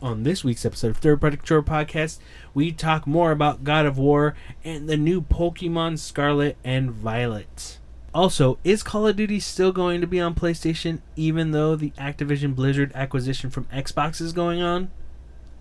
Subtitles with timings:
[0.00, 2.20] On this week's episode of Third Party Control Podcast,
[2.54, 7.80] we talk more about God of War and the new Pokemon Scarlet and Violet.
[8.14, 12.54] Also, is Call of Duty still going to be on PlayStation even though the Activision
[12.54, 14.92] Blizzard acquisition from Xbox is going on?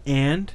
[0.05, 0.53] And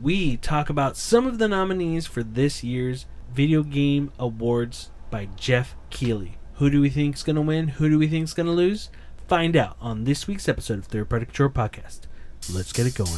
[0.00, 5.74] we talk about some of the nominees for this year's Video Game Awards by Geoff
[5.90, 6.38] Keighley.
[6.58, 7.66] Who do we think is going to win?
[7.66, 8.90] Who do we think is going to lose?
[9.26, 12.02] Find out on this week's episode of Third Party Control Podcast.
[12.52, 13.08] Let's get it going.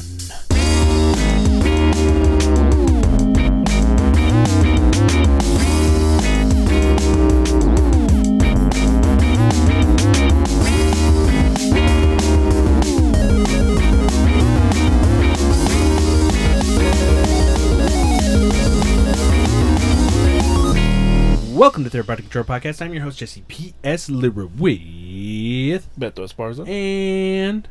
[21.56, 22.80] Welcome to Third Party Control Podcast.
[22.80, 24.08] I'm your host Jesse P.S.
[24.08, 26.68] Libra with Beto Esparza.
[26.68, 27.68] and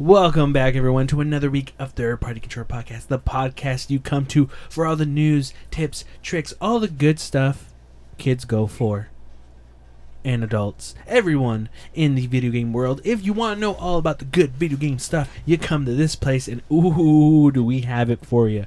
[0.00, 4.26] Welcome back, everyone, to another week of Third Party Control Podcast, the podcast you come
[4.26, 7.72] to for all the news, tips, tricks, all the good stuff
[8.16, 9.10] kids go for.
[10.24, 13.00] And adults, everyone in the video game world.
[13.04, 15.94] If you want to know all about the good video game stuff, you come to
[15.94, 18.66] this place, and ooh, do we have it for you.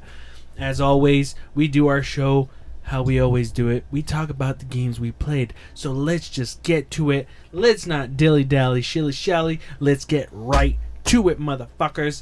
[0.58, 2.48] As always, we do our show
[2.92, 3.86] how we always do it.
[3.90, 5.54] We talk about the games we played.
[5.74, 7.26] So let's just get to it.
[7.54, 9.62] Let's not dilly dally, shilly shally.
[9.80, 12.22] Let's get right to it, motherfuckers.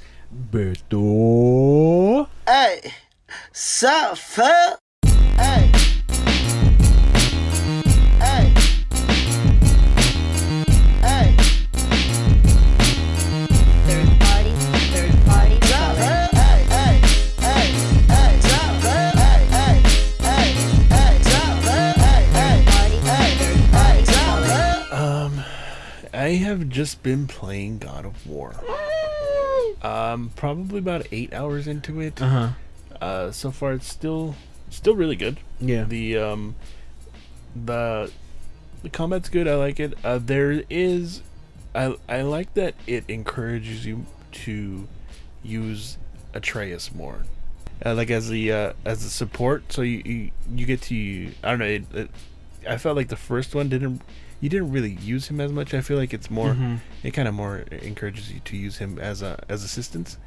[0.51, 2.27] Beto.
[2.45, 2.93] Hey?
[3.51, 4.77] Hey.
[5.37, 5.98] Hey.
[26.29, 28.53] I have just been playing God of War.
[29.81, 32.21] Um, probably about eight hours into it.
[32.21, 32.49] Uh huh.
[33.01, 34.35] Uh, so far it's still,
[34.69, 35.39] still really good.
[35.59, 35.85] Yeah.
[35.85, 36.55] The um,
[37.55, 38.11] the
[38.83, 39.47] the combat's good.
[39.47, 39.97] I like it.
[40.03, 41.23] Uh, there is,
[41.73, 44.05] I I like that it encourages you
[44.43, 44.87] to
[45.41, 45.97] use
[46.35, 47.23] Atreus more.
[47.83, 51.49] Uh, like as the uh, as the support, so you, you you get to I
[51.49, 51.65] don't know.
[51.65, 52.11] It, it,
[52.69, 54.03] I felt like the first one didn't
[54.41, 55.73] you didn't really use him as much.
[55.73, 56.79] I feel like it's more Mhm.
[57.03, 60.17] it kind of more encourages you to use him as a as assistance.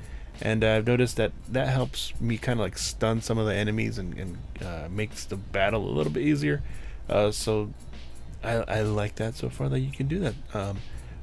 [0.40, 3.98] And I've noticed that that helps me kind of like stun some of the enemies
[3.98, 6.62] and, and uh, makes the battle a little bit easier.
[7.08, 7.72] Uh, so
[8.42, 10.34] I, I like that so far that you can do that.
[10.54, 10.78] Um,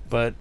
[0.09, 0.35] but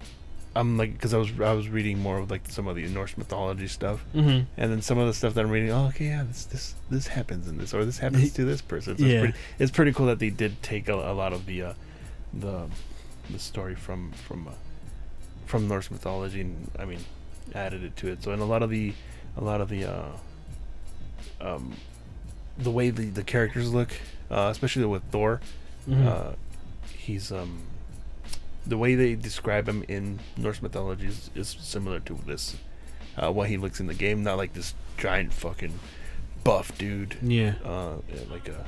[0.55, 3.17] I'm like because I was I was reading more of like some of the Norse
[3.17, 4.45] mythology stuff, Mm-hmm.
[4.57, 5.71] and then some of the stuff that I'm reading.
[5.71, 8.97] Oh, okay, yeah, this this this happens in this, or this happens to this person.
[8.97, 9.11] So Yeah.
[9.13, 11.73] it's, pretty, it's pretty cool that they did take a, a lot of the uh,
[12.33, 12.67] the
[13.29, 14.51] the story from from uh,
[15.45, 16.99] from Norse mythology, and I mean
[17.55, 18.23] added it to it.
[18.23, 18.93] So in a lot of the
[19.37, 20.11] a lot of the uh,
[21.41, 21.73] um,
[22.57, 23.89] the way the the characters look,
[24.29, 25.41] uh, especially with Thor,
[25.87, 26.05] Mhm.
[26.07, 26.35] uh,
[26.97, 27.63] he's um
[28.67, 32.57] the way they describe him in Norse mythology is, is similar to this.
[33.17, 35.79] Uh, what he looks in the game, not like this giant fucking
[36.43, 37.55] buff dude, yeah.
[37.65, 37.95] uh,
[38.29, 38.65] like a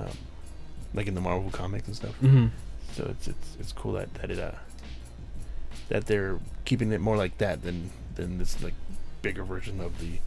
[0.00, 0.16] um,
[0.94, 2.14] like in the Marvel comics and stuff.
[2.20, 2.46] Mm-hmm.
[2.92, 4.52] So it's it's it's cool that that it uh
[5.88, 8.74] that they're keeping it more like that than than this like
[9.22, 10.18] bigger version of the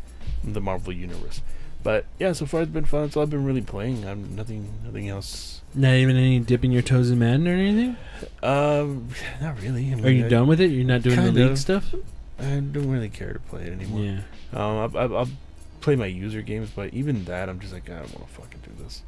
[0.44, 1.42] the Marvel universe.
[1.84, 3.12] But yeah, so far it's been fun.
[3.12, 4.08] So I've been really playing.
[4.08, 5.62] I'm nothing nothing else.
[5.76, 7.98] Not even any dipping your toes in Madden or anything.
[8.42, 9.10] Um,
[9.42, 9.92] not really.
[9.92, 10.72] I mean, Are you I, done with it?
[10.72, 11.60] You're not doing the league of.
[11.60, 11.94] stuff.
[12.40, 14.02] I don't really care to play it anymore.
[14.02, 14.20] Yeah.
[14.54, 15.30] Um, I'll, I'll, I'll
[15.82, 18.62] play my user games, but even that, I'm just like, I don't want to fucking
[18.64, 19.04] do this.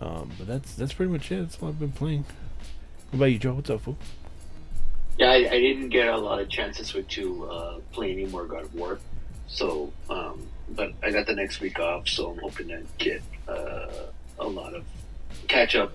[0.00, 1.40] Um, but that's that's pretty much it.
[1.40, 2.24] That's all I've been playing.
[3.10, 3.54] What about you, Joe?
[3.54, 3.96] What's up, fool?
[5.18, 8.44] Yeah, I, I didn't get a lot of chances with to uh, play any more
[8.44, 8.98] God of War,
[9.46, 13.86] so um, but I got the next week off, so I'm hoping to get uh,
[14.38, 14.84] a lot of
[15.48, 15.92] catch up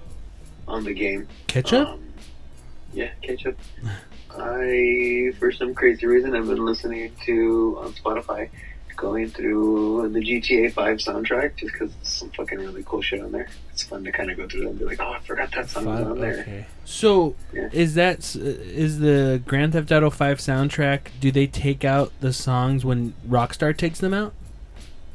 [0.67, 1.27] on the game.
[1.47, 1.87] Ketchup.
[1.87, 2.03] Um,
[2.93, 3.55] yeah, catch up.
[4.35, 8.49] I, for some crazy reason, I've been listening to on Spotify,
[8.95, 13.31] going through the GTA 5 soundtrack just because there's some fucking really cool shit on
[13.31, 13.47] there.
[13.71, 15.85] It's fun to kind of go through and be like, oh, I forgot that song
[15.85, 16.39] was on there.
[16.41, 16.65] Okay.
[16.85, 17.69] So, Yeah.
[17.71, 21.07] is that is the Grand Theft Auto 5 soundtrack?
[21.19, 24.33] Do they take out the songs when Rockstar takes them out?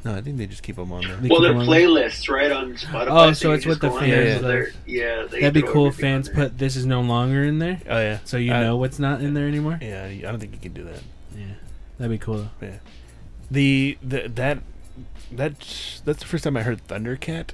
[0.05, 1.17] No, I think they just keep them on there.
[1.17, 3.07] They Well, they're them on- playlists right on Spotify.
[3.09, 4.67] Oh, so you it's what the fans there, love.
[4.87, 7.99] Yeah, they That'd be cool if fans put "This is no longer" in there, Oh
[7.99, 8.19] yeah.
[8.23, 9.77] so you Uh, know what's not in there anymore.
[9.81, 11.01] Yeah, I don't think you can do that.
[11.37, 11.45] Yeah,
[11.97, 12.37] that'd be cool.
[12.61, 12.65] Though.
[12.67, 12.77] Yeah.
[13.51, 14.59] The, the that
[15.31, 17.51] that's that's the first time I heard Thundercat,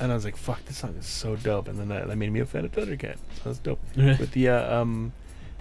[0.00, 2.32] and I was like, "Fuck, this song is so dope." And then that, that made
[2.32, 3.16] me a fan of Thundercat.
[3.36, 3.80] So that's dope.
[3.96, 5.12] With the uh, um,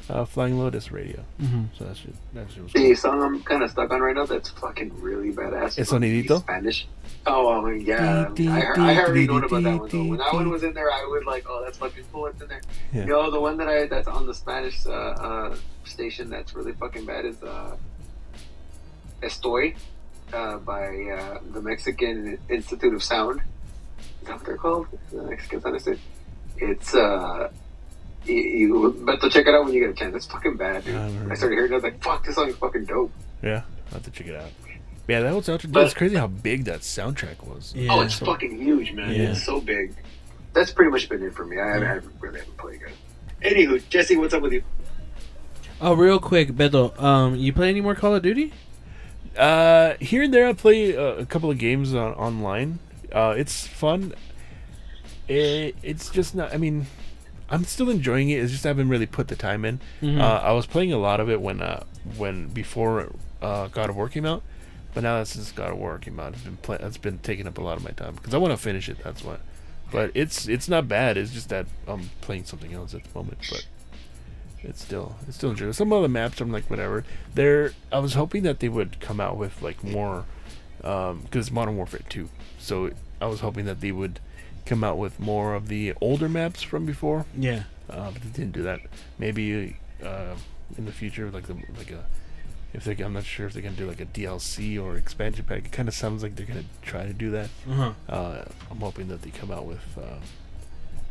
[0.10, 1.24] uh, Flying Lotus radio.
[1.42, 1.68] Mhm.
[1.78, 2.96] So that shit, that shit was The cool.
[2.96, 5.78] song I'm kind of stuck on right now that's fucking really badass.
[5.80, 6.40] ¿Es sonidito?
[6.40, 6.88] Spanish.
[7.28, 8.30] Oh, um, yeah.
[8.36, 9.90] Dee, I, heard, dee, I already dee, known about that one.
[9.90, 10.04] Though.
[10.04, 12.22] When that dee, one was in there, I would like, oh, that's fucking cool.
[12.22, 12.62] What's in there?
[12.94, 13.06] Yeah.
[13.06, 15.56] Yo, the one that I that's on the Spanish uh, uh,
[15.86, 17.76] station that's really fucking bad is uh,
[19.22, 19.76] Estoy
[20.34, 23.42] uh, by uh, the Mexican Institute of Sound.
[24.22, 24.88] Is that what they're called?
[25.12, 26.00] The Mexican Sound Institute.
[26.58, 27.50] It's uh.
[28.26, 30.16] You, you, but to check it out when you get a chance.
[30.16, 30.96] It's fucking bad, dude.
[30.96, 31.74] I I started hearing it.
[31.74, 33.12] I was like, "Fuck, this song is fucking dope."
[33.44, 34.50] Yeah, I'll have to check it out.
[35.08, 35.62] Yeah, that was soundtrack.
[35.62, 37.72] Dude, But- it's crazy how big that soundtrack was.
[37.76, 37.94] Yeah.
[37.94, 39.14] Oh, it's fucking huge, man.
[39.14, 39.30] Yeah.
[39.30, 39.94] It's so big.
[40.54, 41.60] That's pretty much been it for me.
[41.60, 42.94] I haven't, I haven't really haven't played it.
[43.44, 44.64] Anywho, Jesse, what's up with you?
[45.80, 47.00] Oh, real quick, Beto.
[47.00, 48.54] Um, you play any more Call of Duty?
[49.38, 52.80] Uh, here and there, I play uh, a couple of games on, online.
[53.12, 54.14] Uh, it's fun.
[55.28, 56.54] It, it's just not.
[56.54, 56.86] I mean,
[57.50, 58.36] I'm still enjoying it.
[58.40, 59.80] It's just I haven't really put the time in.
[60.02, 60.20] Mhm.
[60.20, 61.84] Uh, I was playing a lot of it when uh,
[62.18, 63.12] when before
[63.42, 64.44] uh, God of War came out,
[64.94, 67.48] but now that since God of War came out, it's been play- it's been taking
[67.48, 68.98] up a lot of my time because I want to finish it.
[69.04, 69.38] That's why.
[69.92, 71.18] But it's it's not bad.
[71.18, 73.40] It's just that I'm playing something else at the moment.
[73.50, 73.66] But
[74.68, 75.74] it's still it's still enjoyable.
[75.74, 77.04] Some of the maps I'm like whatever.
[77.34, 80.26] They're I was hoping that they would come out with like more
[80.78, 82.30] because it's Modern Warfare 2.
[82.60, 84.20] So I was hoping that they would
[84.66, 87.26] come out with more of the older maps from before.
[87.38, 87.64] Yeah.
[87.90, 88.82] Uh, but they didn't do that.
[89.18, 90.36] Maybe uh,
[90.78, 92.04] in the future, like the like a
[92.74, 95.66] if they I'm not sure if they're gonna do like a DLC or expansion pack.
[95.66, 97.50] It kind of sounds like they're gonna try to do that.
[97.70, 97.92] Uh huh.
[98.10, 100.18] Uh, I'm hoping that they come out with uh,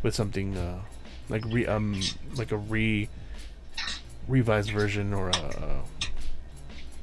[0.02, 0.80] with something uh,
[1.28, 2.00] like re um
[2.36, 3.08] like a re
[4.28, 5.82] revised version or a,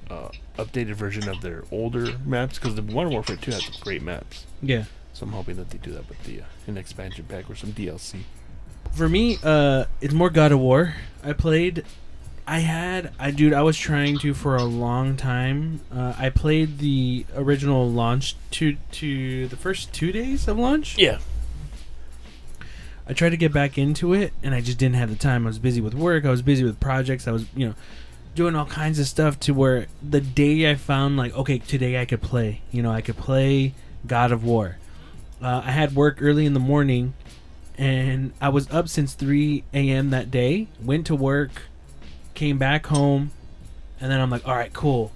[0.09, 3.75] a, a updated version of their older maps because the Modern Warfare 2 has some
[3.81, 4.45] great maps.
[4.61, 4.85] Yeah.
[5.13, 7.73] So I'm hoping that they do that with the uh, an expansion pack or some
[7.73, 8.21] DLC.
[8.93, 10.95] For me, uh, it's more God of War.
[11.23, 11.85] I played.
[12.47, 15.81] I had, I dude, I was trying to for a long time.
[15.93, 20.97] Uh, I played the original launch to to the first two days of launch.
[20.97, 21.19] Yeah.
[23.07, 25.45] I tried to get back into it, and I just didn't have the time.
[25.45, 26.25] I was busy with work.
[26.25, 27.27] I was busy with projects.
[27.27, 27.75] I was, you know,
[28.35, 32.05] doing all kinds of stuff to where the day I found like, okay, today I
[32.05, 32.61] could play.
[32.71, 33.73] You know, I could play
[34.05, 34.77] God of War.
[35.41, 37.13] Uh, I had work early in the morning,
[37.77, 40.11] and I was up since 3 a.m.
[40.11, 40.67] that day.
[40.81, 41.63] Went to work,
[42.35, 43.31] came back home,
[43.99, 45.11] and then I'm like, all right, cool.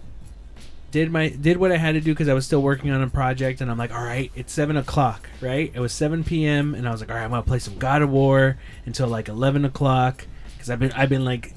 [0.96, 3.10] Did my did what I had to do because I was still working on a
[3.10, 5.70] project, and I'm like, all right, it's seven o'clock, right?
[5.76, 6.74] It was 7 p.m.
[6.74, 8.56] and I was like, all right, I'm gonna play some God of War
[8.86, 11.54] until like 11 o'clock because I've been I've been like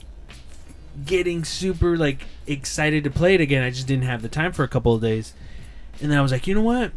[1.06, 3.62] getting super like excited to play it again.
[3.62, 5.34] I just didn't have the time for a couple of days,
[6.00, 6.90] and then I was like, you know what?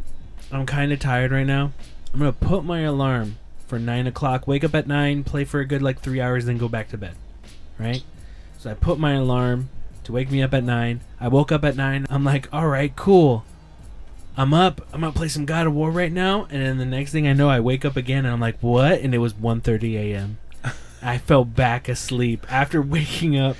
[0.51, 1.73] I'm kind of tired right now.
[2.11, 4.47] I'm gonna put my alarm for nine o'clock.
[4.47, 6.97] Wake up at nine, play for a good like three hours, then go back to
[6.97, 7.13] bed.
[7.77, 8.01] Right?
[8.57, 9.69] So I put my alarm
[10.03, 11.01] to wake me up at nine.
[11.19, 12.05] I woke up at nine.
[12.09, 13.45] I'm like, all right, cool.
[14.37, 14.81] I'm up.
[14.93, 16.47] I'm gonna play some God of War right now.
[16.49, 18.99] And then the next thing I know, I wake up again, and I'm like, what?
[19.01, 20.37] And it was 1:30 a.m.
[21.03, 23.57] I fell back asleep after waking up.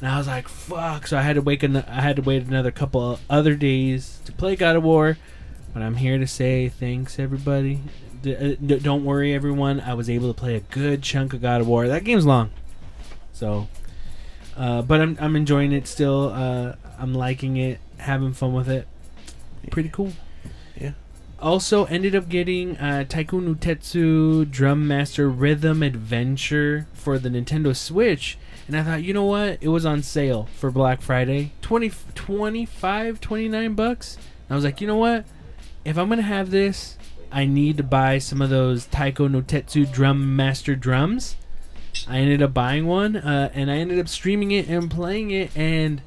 [0.00, 1.62] And I was like, "Fuck!" So I had to wake.
[1.62, 5.16] An- I had to wait another couple other days to play God of War.
[5.72, 7.80] But I'm here to say thanks, everybody.
[8.22, 9.80] D- uh, d- don't worry, everyone.
[9.80, 11.88] I was able to play a good chunk of God of War.
[11.88, 12.50] That game's long,
[13.32, 13.68] so.
[14.56, 16.32] Uh, but I'm I'm enjoying it still.
[16.32, 18.86] Uh, I'm liking it, having fun with it.
[19.70, 20.12] Pretty cool.
[20.76, 20.92] Yeah.
[21.40, 27.74] Also, ended up getting uh, Taiko no Tetsu Drum Master Rhythm Adventure for the Nintendo
[27.74, 28.38] Switch.
[28.68, 29.58] And I thought, you know what?
[29.60, 31.52] It was on sale for Black Friday.
[31.62, 34.16] 20, 25, 29 bucks.
[34.16, 35.24] And I was like, you know what?
[35.84, 36.96] If I'm going to have this,
[37.32, 41.36] I need to buy some of those Taiko no Tetsu Drum Master drums.
[42.08, 45.50] I ended up buying one, uh, and I ended up streaming it and playing it,
[45.56, 46.02] and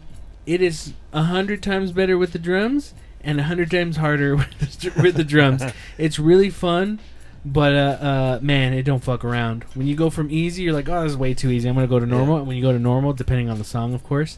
[0.46, 4.80] it is a hundred times better with the drums and a hundred times harder with
[4.80, 5.63] the, with the drums.
[5.98, 7.00] It's really fun,
[7.44, 9.63] but uh, uh, man, it don't fuck around.
[9.74, 11.70] When you go from easy, you're like, oh, this is way too easy.
[11.70, 12.38] I'm gonna go to normal.
[12.38, 14.38] And when you go to normal, depending on the song, of course,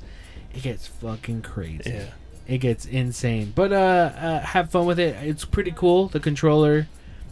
[0.54, 1.92] it gets fucking crazy.
[1.92, 2.06] Yeah.
[2.48, 3.52] It gets insane.
[3.56, 3.76] But uh,
[4.16, 5.16] uh, have fun with it.
[5.22, 6.08] It's pretty cool.
[6.08, 6.88] The controller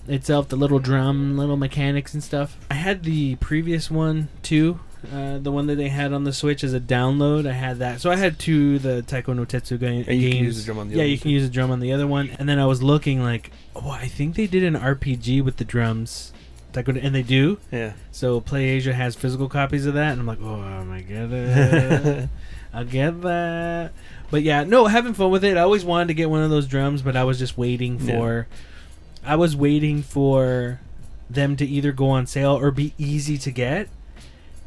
[0.08, 2.58] itself, the little drum, little mechanics and stuff.
[2.70, 4.80] I had the previous one too.
[5.14, 7.48] Uh, the one that they had on the Switch as a download.
[7.48, 8.02] I had that.
[8.02, 10.08] So I had two the Taiko no Tetsu ga- games.
[10.24, 11.34] You can use the drum on the yeah, other you one, can too.
[11.34, 12.30] use the drum on the other one.
[12.40, 15.66] And then I was looking like, oh, I think they did an RPG with the
[15.66, 16.34] drums.
[16.74, 17.58] Taiko, and they do.
[17.72, 17.94] Yeah.
[18.12, 22.30] So PlayAsia has physical copies of that, and I'm like, oh, I'm gonna get it.
[22.74, 23.94] I'll get that.
[24.30, 25.56] But yeah, no, having fun with it.
[25.56, 28.18] I always wanted to get one of those drums, but I was just waiting Yeah.
[29.26, 30.80] I was waiting for
[31.30, 33.90] them to either go on sale or be easy to get.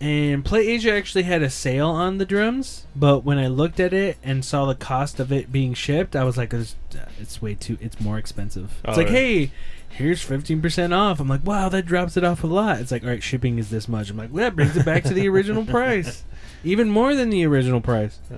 [0.00, 3.92] And Play Asia actually had a sale on the drums, but when I looked at
[3.92, 6.76] it and saw the cost of it being shipped, I was like, "It's,
[7.18, 7.78] it's way too.
[7.80, 9.08] It's more expensive." It's Oh, like?
[9.10, 9.50] "Hey,
[9.88, 13.02] here's fifteen percent off." I'm like, "Wow, that drops it off a lot." It's like,
[13.02, 15.28] "All right, shipping is this much." I'm like, "Well, that brings it back to the
[15.28, 16.22] original price,
[16.62, 18.36] even more than the original price." Yeah.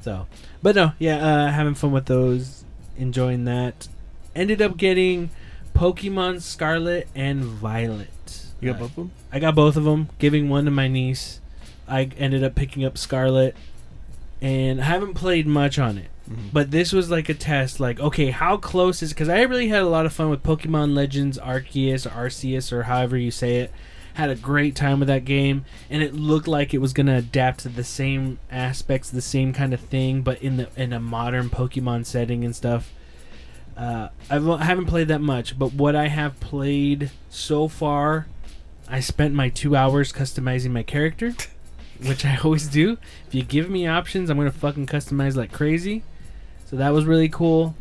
[0.00, 0.26] So,
[0.62, 2.64] but no, yeah, uh, having fun with those,
[2.96, 3.88] enjoying that.
[4.34, 5.28] Ended up getting
[5.74, 8.08] Pokemon Scarlet and Violet.
[8.60, 9.10] You got Uh, both of them?
[9.32, 11.40] I got both of them, giving one to my niece.
[11.88, 13.54] I ended up picking up Scarlet,
[14.40, 16.08] and I haven't played much on it.
[16.30, 16.52] Mhm.
[16.52, 19.10] But this was like a test, like, okay, how close is.
[19.12, 22.84] Because I really had a lot of fun with Pokemon Legends Arceus or Arceus or
[22.84, 23.72] however you say it.
[24.14, 27.16] Had a great time with that game, and it looked like it was going to
[27.16, 31.00] adapt to the same aspects, the same kind of thing, but in the in a
[31.00, 32.92] modern Pokemon setting and stuff.
[33.76, 38.26] Uh, I've, I haven't played that much, but what I have played so far,
[38.88, 41.34] I spent my two hours customizing my character,
[42.06, 42.98] which I always do.
[43.26, 46.04] If you give me options, I'm gonna fucking customize like crazy.
[46.66, 47.74] So that was really cool.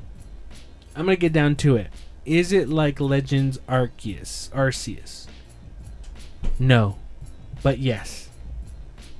[0.96, 1.88] I'm gonna get down to it.
[2.26, 4.50] Is it like Legends Arceus?
[4.52, 5.28] Arceus?
[6.58, 6.98] No,
[7.62, 8.30] but yes.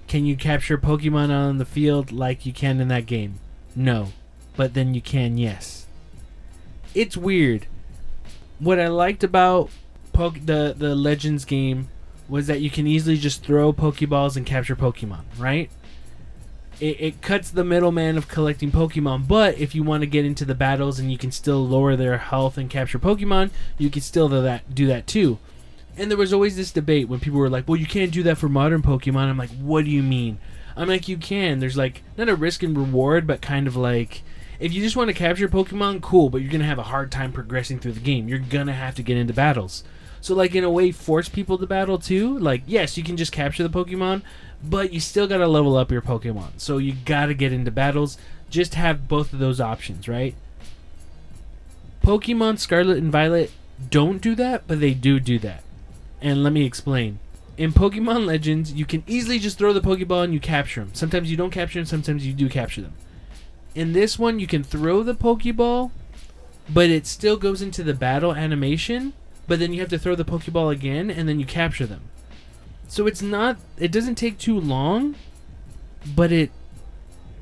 [0.08, 3.36] Can you capture Pokemon on the field like you can in that game?
[3.76, 4.14] No,
[4.56, 5.38] but then you can.
[5.38, 5.83] Yes.
[6.96, 7.68] It's weird.
[8.60, 9.70] What I liked about
[10.14, 11.90] the the Legends game
[12.30, 15.70] was that you can easily just throw Pokeballs and capture Pokemon, right?
[16.80, 20.46] It, it cuts the middleman of collecting Pokemon, but if you want to get into
[20.46, 24.30] the battles and you can still lower their health and capture Pokemon, you can still
[24.30, 25.40] do that do that too.
[25.98, 28.38] And there was always this debate when people were like, "Well, you can't do that
[28.38, 30.38] for modern Pokemon." I'm like, "What do you mean?"
[30.76, 34.24] I'm like, "You can." There's like not a risk and reward, but kind of like
[34.60, 37.32] if you just want to capture Pokemon, cool, but you're gonna have a hard time
[37.32, 38.28] progressing through the game.
[38.28, 39.84] You're gonna have to get into battles.
[40.22, 42.38] So like in a way, force people to battle too.
[42.40, 44.22] Like yes, you can just capture the Pokemon,
[44.64, 46.52] but you still gotta level up your Pokemon.
[46.58, 48.18] So you gotta get into battles.
[48.50, 50.36] Just have both of those options, right?
[52.04, 53.52] Pokemon Scarlet and Violet
[53.90, 55.64] don't do that, but they do do that.
[56.22, 57.20] And let me explain.
[57.58, 60.94] In Pokemon Legends, you can easily just throw the Pokeball and you capture them.
[60.94, 62.94] Sometimes you don't capture them, sometimes you do capture them.
[63.76, 65.92] In this one, you can throw the Pokeball,
[66.70, 69.14] but it still goes into the battle animation,
[69.48, 72.02] but then you have to throw the Pokeball again and then you capture them.
[72.88, 75.16] So it's not it doesn't take too long,
[76.16, 76.52] but it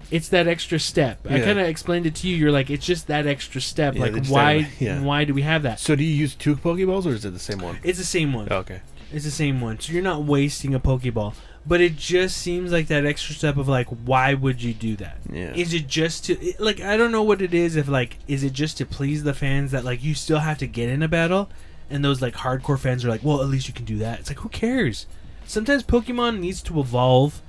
[0.10, 1.20] it's that extra step.
[1.26, 2.36] I kind of explained it to you.
[2.36, 3.96] You're like, it's just that extra step.
[3.96, 4.70] Yeah, like, why?
[4.78, 5.02] yeah.
[5.02, 5.80] Why do we have that?
[5.80, 7.80] So do you use two Pokeballs or is it the same one?
[7.82, 8.50] It's the same one.
[8.52, 8.82] Oh, okay.
[9.14, 9.80] It's the same one.
[9.80, 11.34] So you're not wasting a Pokeball.
[11.66, 15.18] But it just seems like that extra step of like, why would you do that?
[15.32, 15.54] Yeah.
[15.54, 17.76] Is it just to like I don't know what it is.
[17.76, 20.68] If like, is it just to please the fans that like you still have to
[20.68, 21.50] get in a battle,
[21.90, 24.20] and those like hardcore fans are like, well, at least you can do that.
[24.20, 25.06] It's like who cares?
[25.46, 27.42] Sometimes Pokemon needs to evolve,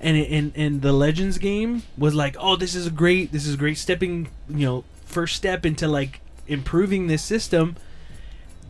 [0.00, 3.46] and it, and and the Legends game was like, oh, this is a great, this
[3.46, 7.76] is a great stepping, you know, first step into like improving this system.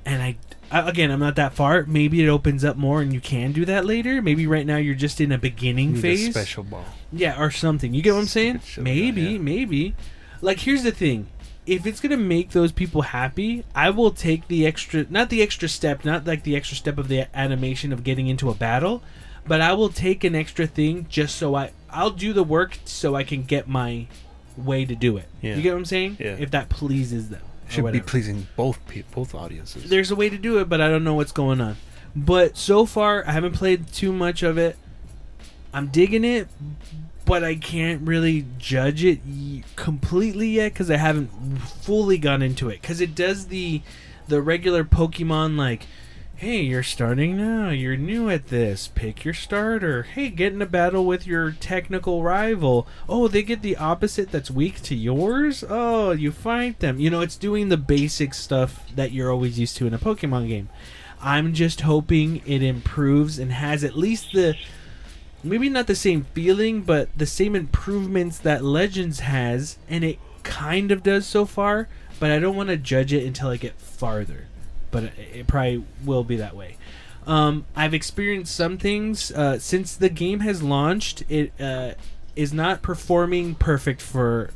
[0.05, 0.35] And I, I
[0.71, 1.85] again, I'm not that far.
[1.87, 4.21] Maybe it opens up more, and you can do that later.
[4.23, 6.31] Maybe right now you're just in a beginning Need a phase.
[6.31, 6.85] special ball.
[7.13, 7.93] Yeah, or something.
[7.95, 8.61] You get what I'm saying?
[8.77, 9.39] That, Maybe, yeah.
[9.39, 9.95] maybe.
[10.41, 11.27] Like here's the thing.
[11.67, 15.69] If it's gonna make those people happy, I will take the extra not the extra
[15.69, 19.03] step, not like the extra step of the animation of getting into a battle,
[19.47, 23.15] but I will take an extra thing just so I I'll do the work so
[23.15, 24.07] I can get my
[24.57, 25.27] way to do it.
[25.43, 25.57] Yeah.
[25.57, 26.17] You get what I'm saying?
[26.19, 26.37] Yeah.
[26.39, 27.43] If that pleases them.
[27.71, 29.89] Should be pleasing both pe- both audiences.
[29.89, 31.77] there's a way to do it, but I don't know what's going on.
[32.15, 34.77] But so far, I haven't played too much of it.
[35.73, 36.49] I'm digging it,
[37.25, 42.69] but I can't really judge it y- completely yet because I haven't fully gone into
[42.69, 42.81] it.
[42.81, 43.83] Because it does the
[44.27, 45.87] the regular Pokemon like,
[46.41, 47.69] hey, you're starting now.
[47.69, 48.89] You're new at this.
[48.89, 50.05] Pick your starter.
[50.05, 52.89] Hey, get in a battle with your technical rival.
[53.07, 55.63] Oh, they get the opposite that's weak to yours.
[55.69, 56.99] Oh, you fight them.
[56.99, 60.49] You know, it's doing the basic stuff that you're always used to in a Pokemon
[60.49, 60.71] game.
[61.21, 64.57] I'm just hoping it improves and has at least the
[65.45, 70.91] maybe not the same feeling, but the same improvements that Legends has, and it kind
[70.91, 71.87] of does so far.
[72.19, 74.47] But I don't want to judge it until I get farther.
[74.91, 75.05] But
[75.35, 76.77] it, probably will be that way.
[77.27, 81.23] Um, I've experienced some things uh, since the game has launched.
[81.29, 81.93] It uh,
[82.35, 84.51] is not performing perfect for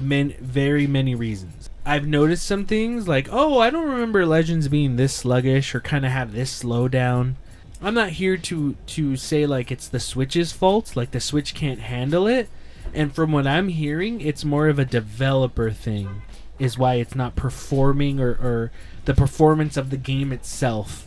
[0.00, 1.68] men- very many reasons.
[1.84, 6.06] I've noticed some things like, oh, I don't remember Legends being this sluggish or kind
[6.06, 7.34] of have this slowdown.
[7.82, 11.80] I'm not here to to say like it's the Switch's fault, like the Switch can't
[11.80, 12.48] handle it.
[12.94, 16.22] And from what I'm hearing, it's more of a developer thing,
[16.58, 18.72] is why it's not performing or, or
[19.04, 21.06] the performance of the game itself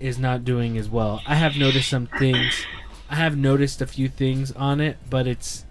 [0.00, 1.20] is not doing as well.
[1.26, 2.64] I have noticed some things.
[3.10, 5.64] I have noticed a few things on it, but it's.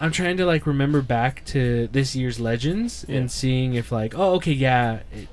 [0.00, 3.16] I'm trying to like remember back to this year's Legends Yeah.
[3.18, 5.28] and seeing if like, oh, okay, yeah, it,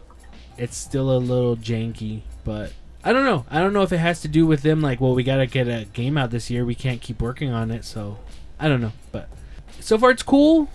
[0.58, 2.72] it's still a little janky, but
[3.04, 3.46] I don't know.
[3.50, 5.68] I don't know if it has to do with them like, well, we gotta get
[5.68, 6.64] a game out this year.
[6.64, 8.20] We can't keep working on it, so
[8.60, 8.94] I don't know.
[9.12, 9.28] But
[9.80, 10.70] so far, it's cool.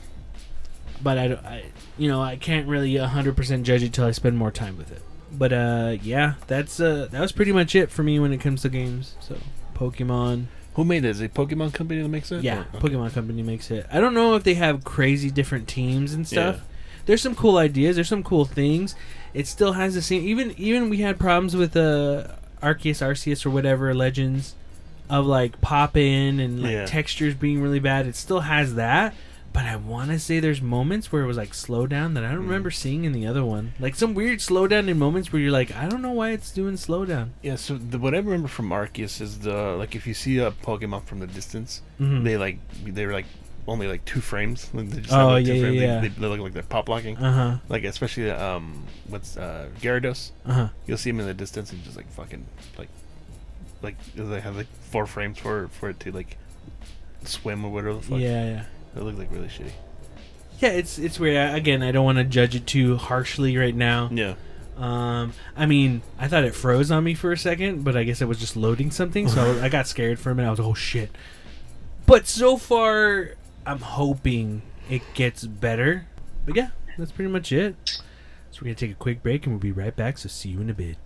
[1.03, 1.65] But I, don't- I
[1.99, 5.03] you know, I can't really 100% judge it till I spend more time with it.
[5.33, 8.63] But uh, yeah, that's uh, that was pretty much it for me when it comes
[8.63, 9.15] to games.
[9.21, 9.37] So
[9.75, 11.09] Pokemon, Who made it?
[11.11, 12.43] Is it Pokemon Company that makes it?
[12.43, 12.81] yeah, Or-.
[12.81, 13.87] Pokemon Company makes it.
[13.93, 16.57] I don't know if they have crazy different teams and stuff.
[16.57, 16.63] Yeah.
[17.07, 17.97] There's some cool ideas.
[17.97, 18.95] There's some cool things.
[19.35, 20.23] It still has the same.
[20.27, 22.29] Even even we had problems with uh,
[22.63, 24.55] Arceus, Arceus, or whatever Legends,
[25.11, 26.87] of like pop in and like Yeah.
[26.87, 28.07] textures being really bad.
[28.07, 29.15] It still has that.
[29.57, 32.29] But I want to say there's moments where it was like slow down that I
[32.29, 32.49] don't Mm.
[32.51, 33.73] remember seeing in the other one.
[33.81, 36.75] Like some weird slowdown in moments where you're like, I don't know why it's doing
[36.75, 37.31] slowdown.
[37.41, 40.51] Yeah, so the, what I remember from Arceus is the like if you see a
[40.51, 42.23] Pokemon from the distance, Mhm.
[42.25, 43.25] they like they're like
[43.67, 44.69] only like two frames.
[44.75, 45.79] Like, they just Oh, like, two yeah, yeah, frames.
[45.81, 46.01] They- yeah.
[46.03, 47.17] They, they look like they're pop locking.
[47.17, 47.59] Uh huh.
[47.71, 50.33] Like especially um what's uh Gyarados.
[50.45, 50.69] Uh huh.
[50.87, 52.45] You'll see him in the distance and just like fucking
[52.79, 52.91] like
[53.81, 56.37] like they have like four frames for for it to like
[57.25, 58.19] swim or whatever the fuck.
[58.21, 58.63] Yeah, yeah.
[58.97, 59.73] It looked like really shitty.
[60.59, 61.37] Yeah, it's it's weird.
[61.37, 64.09] I- Again, I don't want to judge it too harshly right now.
[64.13, 64.35] Yeah.
[64.79, 68.21] Um, I mean, I thought it froze on me for a second, but I guess
[68.21, 70.49] it was just loading something, so I got scared for a minute.
[70.49, 71.11] I was like, "Oh shit!"
[72.07, 73.31] But so far,
[73.67, 76.07] I'm hoping it gets better.
[76.45, 77.75] But yeah, that's pretty much it.
[78.51, 80.19] So we're gonna take a quick break, and we'll be right back.
[80.19, 80.97] So see you in a bit.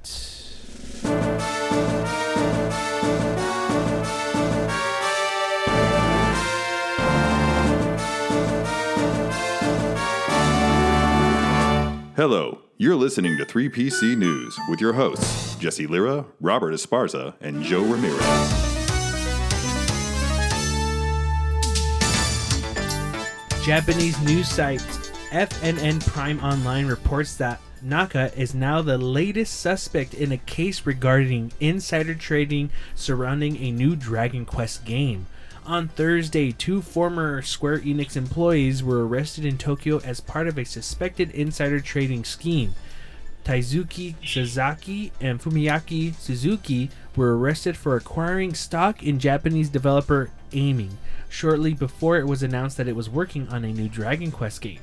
[12.20, 17.80] Hello, you're listening to 3PC News with your hosts, Jesse Lira, Robert Esparza, and Joe
[17.80, 18.20] Ramirez.
[23.64, 24.80] Japanese news site
[25.30, 31.52] FNN Prime Online reports that Naka is now the latest suspect in a case regarding
[31.58, 35.24] insider trading surrounding a new Dragon Quest game.
[35.70, 40.64] On Thursday, two former Square Enix employees were arrested in Tokyo as part of a
[40.64, 42.74] suspected insider trading scheme.
[43.44, 51.72] Taisuke Sasaki and Fumiaki Suzuki were arrested for acquiring stock in Japanese developer Aiming shortly
[51.72, 54.80] before it was announced that it was working on a new Dragon Quest game.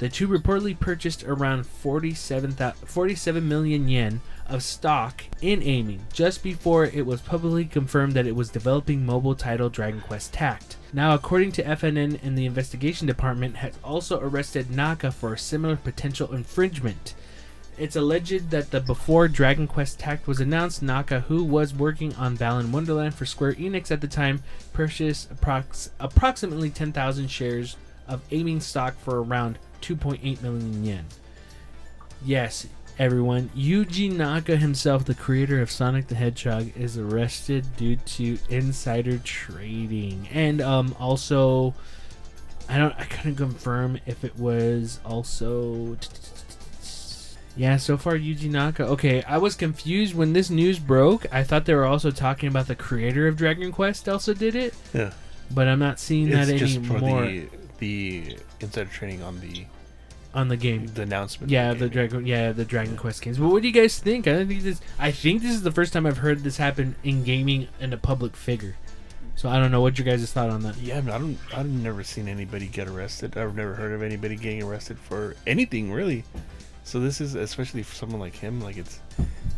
[0.00, 6.86] The two reportedly purchased around 47, 47 million yen of stock in Aiming just before
[6.86, 10.78] it was publicly confirmed that it was developing mobile title Dragon Quest Tact.
[10.94, 15.76] Now, according to FNN and the investigation department, has also arrested Naka for a similar
[15.76, 17.14] potential infringement.
[17.76, 22.36] It's alleged that the before Dragon Quest Tact was announced, Naka, who was working on
[22.36, 27.76] Balan Wonderworld for Square Enix at the time, purchased approx- approximately 10,000 shares
[28.08, 31.04] of aiming stock for around 2.8 million yen.
[32.24, 32.66] Yes,
[32.98, 39.18] everyone, Yuji Naka himself, the creator of Sonic the Hedgehog, is arrested due to insider
[39.18, 41.74] trading, and um, also,
[42.68, 45.96] I don't, I couldn't confirm if it was also.
[47.56, 48.84] Yeah, so far Yuji Naka.
[48.86, 51.26] Okay, I was confused when this news broke.
[51.32, 54.72] I thought they were also talking about the creator of Dragon Quest also did it,
[54.94, 55.12] Yeah.
[55.50, 59.64] but I'm not seeing It's that just for anymore the the insider trading on the
[60.32, 60.86] on the game.
[60.86, 61.50] the announcement.
[61.50, 61.88] Yeah, of the.
[61.88, 62.24] Dragon.
[62.26, 63.38] Yeah, the Dragon Quest games.
[63.38, 64.26] But what do you guys think?
[64.28, 64.80] I think this.
[64.98, 67.96] I think this is the first time I've heard this happen in gaming and a
[67.98, 68.76] public figure.
[69.36, 70.76] So I don't know what your guys' thought on that.
[70.76, 71.38] Yeah, I, mean, I don't.
[71.56, 73.36] I've never seen anybody get arrested.
[73.36, 76.24] I've never heard of anybody getting arrested for anything really.
[76.84, 78.60] So this is especially for someone like him.
[78.60, 79.00] Like it's,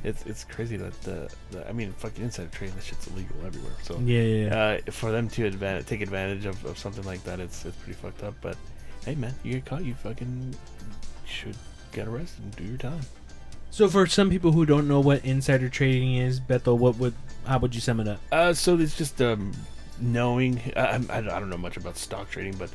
[0.05, 2.77] it's it's crazy that the, the I mean, fucking insider trading.
[2.77, 3.73] This shit's illegal everywhere.
[3.83, 4.47] So Yeah, yeah.
[4.47, 4.79] yeah.
[4.87, 7.95] uh, for them to advan- take advantage of, of something like that, it's it's pretty
[7.95, 8.35] fucked up.
[8.41, 8.57] But
[9.05, 10.55] hey, man, you get caught, you fucking
[11.25, 11.57] should
[11.93, 13.01] get arrested and do your time.
[13.71, 17.59] so for some people who don't know what insider trading is, Bethel, what would how
[17.59, 18.21] would you sum it up?
[18.31, 19.53] Uh, so it's just um,
[20.01, 20.61] knowing.
[20.77, 22.71] I, I, I don't know much about stock trading, but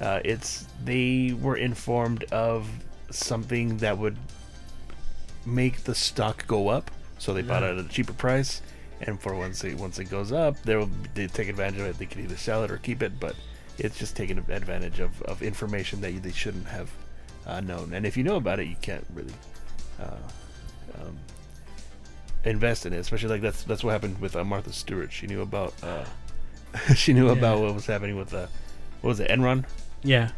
[0.00, 2.68] uh, it's they were informed of
[3.10, 4.16] something that would
[5.46, 8.62] make the stock go up, so they bought it at a cheaper price.
[9.00, 11.98] And for once it once it goes up, they will they take advantage of it.
[11.98, 13.36] They can either sell it or keep it, but
[13.78, 16.90] it's just taking advantage of, of information that you, they shouldn't have
[17.46, 17.92] uh, known.
[17.94, 19.32] And if you know about it, you can't really
[20.00, 20.16] uh,
[21.00, 21.16] um,
[22.44, 22.98] invest in it.
[22.98, 25.12] Especially like that's that's what happened with uh, Martha Stewart.
[25.12, 26.04] She knew about uh,
[26.94, 27.32] she knew Yeah.
[27.32, 28.46] about what was happening with uh,
[29.00, 29.64] what was it Enron,
[30.02, 30.30] Yeah.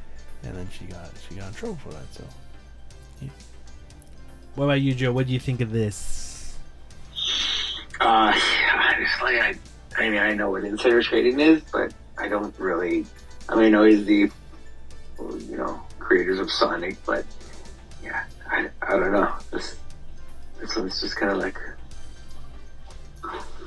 [0.44, 2.12] and then she got she got in trouble for that.
[2.14, 2.24] So
[4.54, 5.12] What about you, Joe?
[5.12, 6.54] What do you think of this?
[8.00, 8.32] Uh,
[8.74, 9.54] honestly, I,
[9.98, 13.06] I mean, I know what insider trading is, but I don't really.
[13.48, 14.30] I mean, I know he's the,
[15.18, 17.24] you know, creators of Sonic, but
[18.04, 19.32] yeah, I, I don't know.
[19.50, 19.76] This,
[20.60, 21.58] this one's just kind of like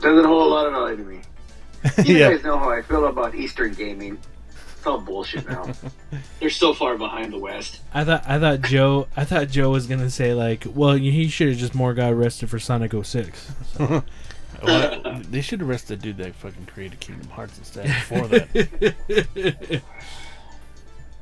[0.01, 1.21] doesn't hold a lot of value to me.
[2.05, 2.31] You yeah.
[2.31, 4.17] guys know how I feel about Eastern gaming.
[4.77, 5.69] It's all bullshit now.
[6.39, 7.81] They're so far behind the West.
[7.93, 11.49] I thought I thought Joe I thought Joe was gonna say like, well, he should
[11.49, 13.51] have just more got arrested for Sonic 06.
[14.63, 19.81] Well, they should arrest the dude that fucking created Kingdom Hearts instead before that.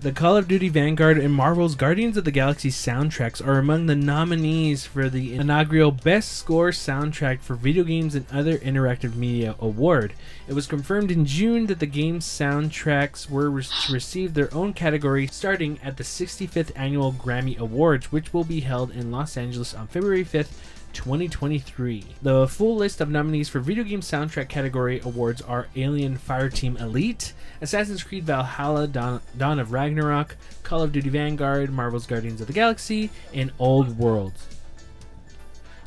[0.02, 3.96] The Call of Duty Vanguard and Marvel's Guardians of the Galaxy soundtracks are among the
[3.96, 10.14] nominees for the inaugural Best Score Soundtrack for Video Games and Other Interactive Media Award.
[10.48, 14.74] It was confirmed in June that the game's soundtracks were re- to receive their own
[14.74, 19.76] category starting at the 65th Annual Grammy Awards, which will be held in Los Angeles
[19.76, 20.50] on February 5th.
[20.94, 22.06] 2023.
[22.22, 27.34] The full list of nominees for video game soundtrack category awards are Alien Fireteam Elite,
[27.62, 32.54] Assassin's Creed Valhalla Dawn, Dawn of Ragnarok, Call of Duty Vanguard, Marvel's Guardians of the
[32.54, 34.34] Galaxy, and Old World.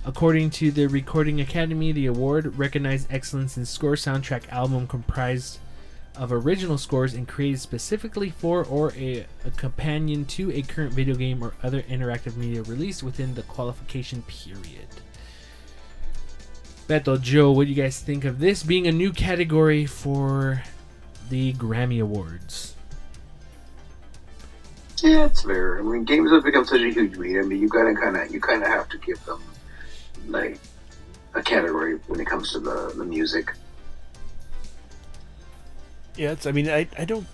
[0.07, 5.59] According to the Recording Academy, the award recognized excellence in score soundtrack album comprised
[6.17, 11.15] of original scores and created specifically for or a, a companion to a current video
[11.15, 14.89] game or other interactive media released within the qualification period.
[16.89, 20.63] Beto, Joe, what do you guys think of this being a new category for
[21.31, 22.75] the Grammy Awards?
[25.03, 25.79] Yeah, it's fair.
[25.79, 27.41] I mean, games have become such a huge media.
[27.41, 29.43] I mean, you gotta kind of, you kind of have to give them
[30.29, 30.59] like
[31.35, 33.53] a category when it comes to the the music.
[36.17, 36.47] Yeah, it's.
[36.47, 37.27] I mean, I, I don't.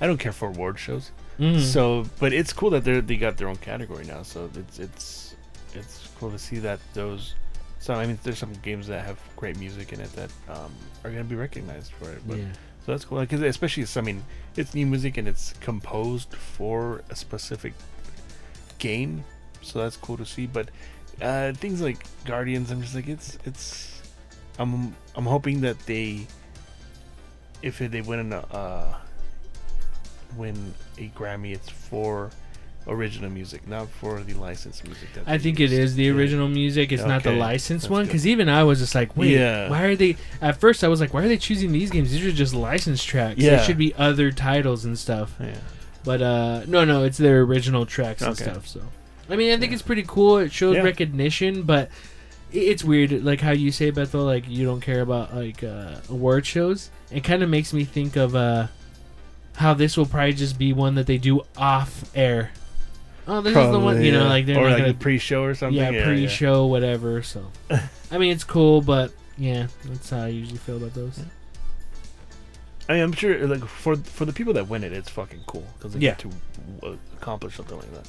[0.00, 1.10] I don't care for award shows.
[1.38, 1.60] Mm.
[1.60, 4.22] So, but it's cool that they they got their own category now.
[4.22, 5.34] So it's it's
[5.74, 7.34] it's cool to see that those.
[7.80, 11.10] So I mean, there's some games that have great music in it that um, are
[11.10, 12.20] gonna be recognized for it.
[12.26, 12.44] But yeah.
[12.84, 13.20] so that's cool.
[13.20, 14.24] Because especially, I mean,
[14.56, 17.74] it's new music and it's composed for a specific
[18.78, 19.24] game.
[19.62, 20.46] So that's cool to see.
[20.46, 20.70] But
[21.20, 24.02] uh, things like Guardians, I'm just like it's it's.
[24.58, 26.26] I'm I'm hoping that they,
[27.64, 28.94] if they win an uh,
[30.36, 32.30] win a Grammy, it's for
[32.86, 35.08] original music, not for the licensed music.
[35.14, 35.72] That I think it use.
[35.72, 36.12] is the Yeah.
[36.12, 36.92] original music.
[36.92, 38.04] It's not the licensed that's one.
[38.06, 39.70] Because even I was just like, wait, Yeah.
[39.70, 40.16] why are they?
[40.42, 42.12] At first, I was like, why are they choosing these games?
[42.12, 43.38] These are just licensed tracks.
[43.38, 43.56] Yeah.
[43.56, 45.34] There should be other titles and stuff.
[45.40, 45.54] Yeah.
[46.04, 48.66] But uh, no, no, it's their original tracks and stuff.
[48.68, 48.82] So,
[49.30, 50.36] I mean, I think it's pretty cool.
[50.36, 50.82] It shows Yeah.
[50.82, 51.88] recognition, but
[52.56, 56.46] it's weird, like how you say, Bethel, like you don't care about like uh, award
[56.46, 56.90] shows.
[57.10, 58.68] It kind of makes me think of uh,
[59.56, 62.52] how this will probably just be one that they do off air.
[63.26, 65.54] Oh, this is the one, you know, like they're or like gonna, a pre-show or
[65.54, 65.76] something.
[65.94, 67.22] yeah, pre-show, whatever.
[67.22, 67.50] So,
[68.10, 71.18] I mean, it's cool, but yeah, that's how I usually feel about those.
[72.86, 75.66] I mean, I'm sure like for for the people that win it, it's fucking cool
[75.78, 76.16] because they Yeah.
[76.16, 76.18] get
[76.82, 78.06] to accomplish something like that.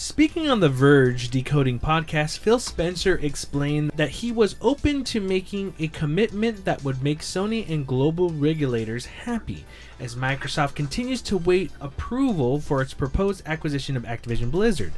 [0.00, 5.74] Speaking on the Verge Decoder podcast, Phil Spencer explained that he was open to making
[5.80, 9.64] a commitment that would make Sony and global regulators happy
[9.98, 14.92] as Microsoft continues to wait approval for its proposed acquisition of Activision Blizzard.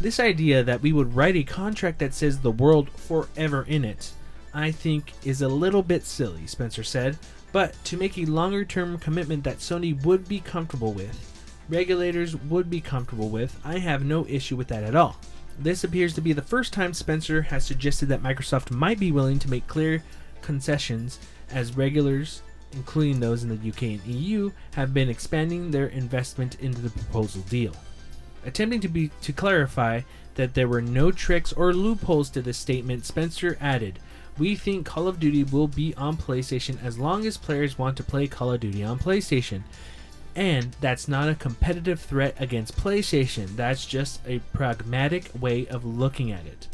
[0.00, 4.10] This idea that we would write a contract that says the world forever in it,
[4.52, 7.16] I think, is a little bit silly, Spencer said,
[7.52, 11.31] but to make a longer term commitment that Sony would be comfortable with,
[11.68, 15.16] regulators would be comfortable with, I have no issue with that at all.
[15.58, 19.38] This appears to be the first time Spencer has suggested that Microsoft might be willing
[19.40, 20.02] to make clear
[20.40, 21.18] concessions
[21.50, 26.80] as regulators, including those in the UK and EU, have been expanding their investment into
[26.80, 27.76] the proposal deal.
[28.44, 30.00] Attempting to be to clarify
[30.34, 33.98] that there were no tricks or loopholes to this statement, Spencer added,
[34.38, 38.02] "We think Call of Duty will be on PlayStation as long as players want to
[38.02, 39.62] play Call of Duty on PlayStation."
[40.34, 43.54] And that's not a competitive threat against PlayStation.
[43.56, 46.68] That's just a pragmatic way of looking at it.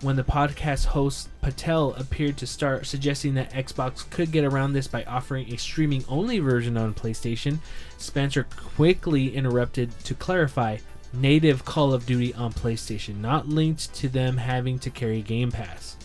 [0.00, 4.88] When the podcast host Patel appeared to start suggesting that Xbox could get around this
[4.88, 7.58] by offering a streaming only version on PlayStation,
[7.98, 10.78] Spencer quickly interrupted to clarify
[11.12, 15.96] native Call of Duty on PlayStation, not linked to them having to carry Game Pass.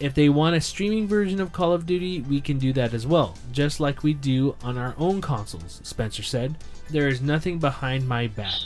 [0.00, 3.06] If they want a streaming version of Call of Duty, we can do that as
[3.06, 6.56] well, just like we do on our own consoles, Spencer said.
[6.88, 8.60] There is nothing behind my back.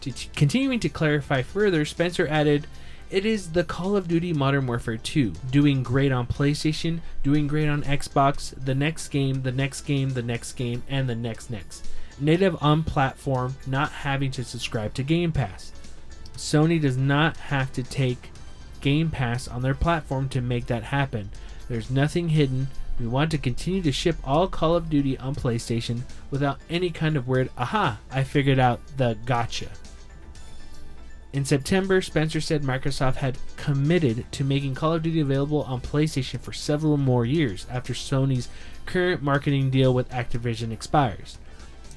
[0.00, 2.66] To t- continuing to clarify further, Spencer added,
[3.08, 7.68] It is the Call of Duty Modern Warfare 2, doing great on PlayStation, doing great
[7.68, 11.88] on Xbox, the next game, the next game, the next game, and the next next.
[12.18, 15.70] Native on platform, not having to subscribe to Game Pass.
[16.36, 18.30] Sony does not have to take
[18.84, 21.30] Game Pass on their platform to make that happen.
[21.70, 22.68] There's nothing hidden.
[23.00, 27.16] We want to continue to ship all Call of Duty on PlayStation without any kind
[27.16, 29.70] of weird, aha, I figured out the gotcha.
[31.32, 36.38] In September, Spencer said Microsoft had committed to making Call of Duty available on PlayStation
[36.38, 38.50] for several more years after Sony's
[38.84, 41.38] current marketing deal with Activision expires.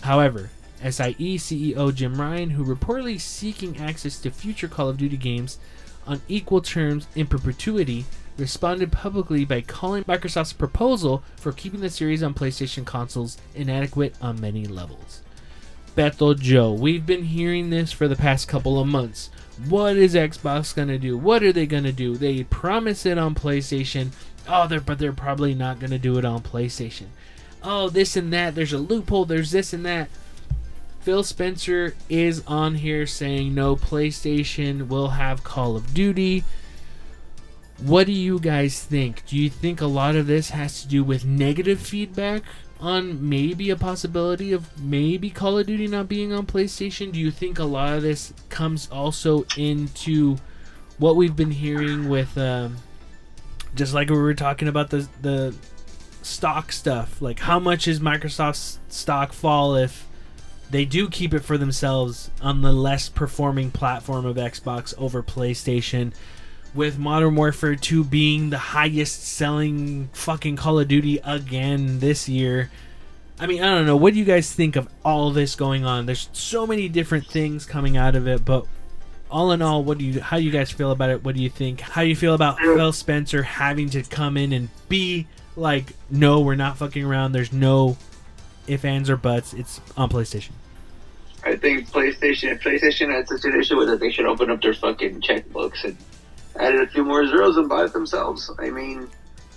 [0.04, 5.60] However, SIE CEO Jim Ryan, who reportedly seeking access to future Call of Duty games
[6.08, 8.06] on equal terms in perpetuity,
[8.38, 14.40] responded publicly by calling Microsoft's proposal for keeping the series on PlayStation consoles inadequate on
[14.40, 15.22] many levels.
[15.96, 19.32] Bethel Joe, we've been hearing this for the past couple of months.
[19.68, 21.18] What is Xbox gonna do?
[21.18, 22.16] What are they gonna do?
[22.16, 24.10] They promise it on PlayStation.
[24.48, 27.08] Oh, they're but they're probably not gonna do it on PlayStation.
[27.64, 28.54] Oh, this and that.
[28.54, 29.26] There's a loophole.
[29.26, 30.10] There's this and that.
[31.08, 36.44] Phil Spencer is on here saying no, PlayStation will have Call of Duty.
[37.78, 39.26] What do you guys think?
[39.26, 42.44] Do you think a lot of this has to do with negative feedback
[42.82, 47.14] on maybe a possibility of maybe Call of Duty not being on PlayStation?
[47.14, 50.36] Do you think a lot of this comes also into
[50.98, 52.80] what we've been hearing with um,
[53.76, 55.56] just like we were talking about the the
[56.22, 57.22] stock stuff?
[57.22, 60.06] Like how much is Microsoft's stock fall if
[60.70, 66.14] they do keep it for themselves on the less performing platform of Xbox over PlayStation?
[66.78, 72.70] with Modern Warfare 2 being the highest selling fucking Call of Duty again this year.
[73.40, 73.98] I mean, I don't know.
[73.98, 76.06] What do you guys think of all this going on?
[76.06, 78.66] There's so many different things coming out of it, but
[79.30, 81.24] all in all, what do you how do you guys feel about it?
[81.24, 81.82] What do you think?
[81.82, 86.40] How do you feel about Phil Spencer having to come in and be like, no,
[86.40, 87.32] we're not fucking around.
[87.32, 87.98] There's no
[88.68, 89.54] if ands or buts.
[89.54, 90.52] It's on PlayStation.
[91.48, 94.62] I think PlayStation, if PlayStation had such an issue with it, they should open up
[94.62, 95.96] their fucking checkbooks and
[96.60, 98.52] added a few more zeros and buy it themselves.
[98.60, 99.08] I mean,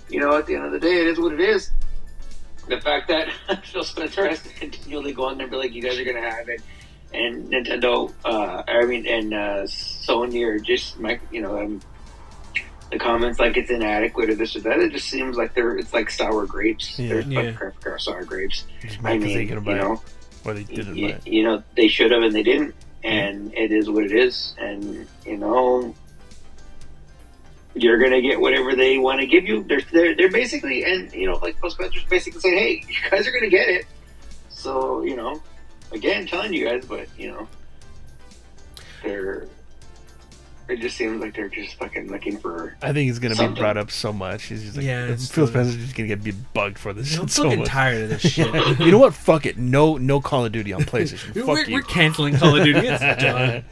[0.09, 1.69] you know, at the end of the day, it is what it is.
[2.69, 3.27] The fact that
[3.65, 6.21] Phil Spencer has to continually go on there and be like, you guys are going
[6.21, 6.61] to have it,
[7.13, 11.81] and Nintendo, uh, I mean, and uh, Sony are just, Mic- you know, um,
[12.89, 15.91] the comments like it's inadequate or this or that, it just seems like they're, it's
[15.93, 16.97] like sour grapes.
[16.97, 17.09] Yeah.
[17.09, 17.41] They're Yeah.
[17.41, 18.65] like crap, crap, sour grapes.
[18.81, 19.99] Just I mean, you buy know, it,
[20.45, 21.27] or they didn't you, it.
[21.27, 23.07] you know, they should have and they didn't, hmm.
[23.07, 24.55] and it is what it is.
[24.59, 25.95] And you know,
[27.73, 29.63] you're gonna get whatever they want to give you.
[29.63, 33.27] They're, they're they're basically, and you know, like Post Spencer's basically saying, hey, you guys
[33.27, 33.85] are gonna get it.
[34.49, 35.41] So you know,
[35.91, 37.47] again, telling you guys, but you know,
[39.03, 39.47] they're.
[40.71, 42.75] It just seems like they're just fucking looking for.
[42.81, 44.43] I think he's gonna be brought up so much.
[44.43, 47.17] He's just like, Yeah, it's Phil so- Spencer's just gonna get be bugged for this
[47.17, 48.79] I'm so fucking tired of this shit.
[48.79, 49.13] you know what?
[49.13, 49.57] Fuck it.
[49.57, 51.33] No, no Call of Duty on PlayStation.
[51.33, 51.73] Fuck we're, you.
[51.73, 52.79] we're canceling Call of Duty.
[52.87, 53.63] It's done.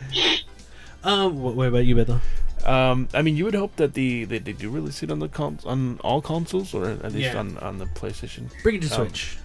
[1.04, 2.20] Um, what, what about you, Bethel?
[2.66, 5.30] Um, I mean, you would hope that the they, they do release it on the
[5.30, 7.38] cons- on all consoles, or at least Yeah.
[7.40, 8.50] on, on the PlayStation.
[8.64, 9.38] Bring it to Um, Switch.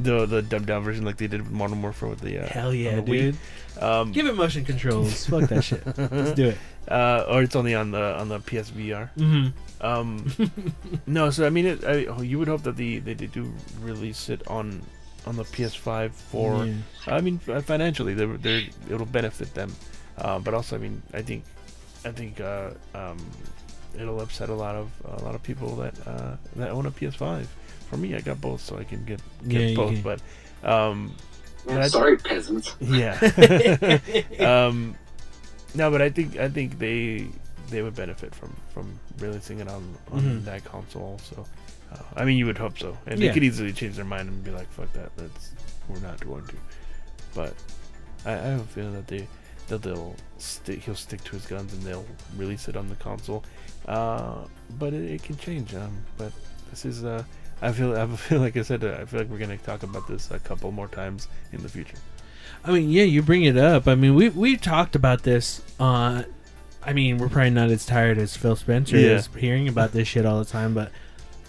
[0.00, 2.72] The the dumbed down version, like they did with Modern Warfare with the uh, Hell
[2.72, 3.20] yeah, on the Wii.
[3.20, 3.36] dude.
[3.82, 5.26] Um, Give it motion controls.
[5.30, 5.84] Fuck that shit.
[5.98, 6.58] Let's do it.
[6.88, 9.10] uh, or it's only on the on the PSVR.
[9.16, 9.84] Mm-hmm.
[9.84, 10.32] Um,
[11.06, 13.52] no, so I mean, it, I, oh, you would hope that the they, they do
[13.80, 14.82] release it on
[15.26, 16.64] on the PS5 for.
[16.64, 16.74] Yeah.
[17.06, 19.74] I mean, fi- financially, they they it'll benefit them,
[20.18, 21.44] uh, but also, I mean, I think
[22.04, 23.18] I think uh, um,
[23.98, 27.46] it'll upset a lot of a lot of people that uh, that own a PS5.
[27.90, 29.94] For me, I got both, so I can get, get Yeah, both.
[29.94, 30.02] can.
[30.02, 30.20] But
[30.62, 31.14] um,
[31.66, 32.74] But I- Sorry, peasants.
[32.80, 33.18] yeah.
[34.40, 34.94] um,
[35.74, 37.28] no, but I think I think they
[37.70, 40.44] they would benefit from from releasing it on on Mhm.
[40.44, 41.46] that console also.
[41.92, 43.28] Uh, I mean, you would hope so, and Yeah.
[43.28, 45.52] they could easily change their mind and be like, "Fuck that, that's
[45.88, 46.54] we're not going to."
[47.34, 47.54] But
[48.26, 49.26] I, I have a feeling that they
[49.68, 52.04] that they'll stick he'll stick to his guns and they'll
[52.36, 53.44] release it on the console.
[53.86, 54.44] Uh,
[54.78, 55.74] but it, it can change.
[55.74, 56.32] Um, but
[56.70, 57.24] this is uh.
[57.60, 60.30] I feel, I feel like I said, I feel like we're gonna talk about this
[60.30, 61.96] a couple more times in the future.
[62.64, 63.86] I mean, yeah, you bring it up.
[63.86, 65.62] I mean, we we talked about this.
[65.78, 66.24] Uh,
[66.84, 69.10] I mean, we're probably not as tired as Phil Spencer Yeah.
[69.16, 70.90] is hearing about this shit all the time, but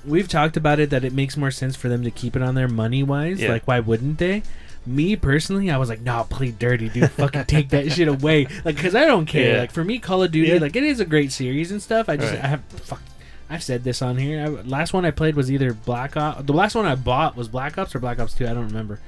[0.05, 2.55] we've talked about it that it makes more sense for them to keep it on
[2.55, 3.39] there money wise.
[3.41, 3.49] Yeah.
[3.49, 4.43] Like, why wouldn't they?
[4.85, 7.11] Me personally, I was like, "Nah, play dirty, dude.
[7.11, 9.53] Fucking take that shit away." Like, because I don't care.
[9.55, 9.59] Yeah.
[9.61, 12.07] Like for me, Call of Duty, like it is a great series and stuff.
[12.09, 12.43] I just Right.
[12.43, 13.01] I have fuck.
[13.49, 14.43] I've said this on here.
[14.43, 16.43] I, last one I played was either Black Ops.
[16.43, 18.45] The last one I bought was Black Ops or Black Ops Two.
[18.47, 18.99] I don't remember.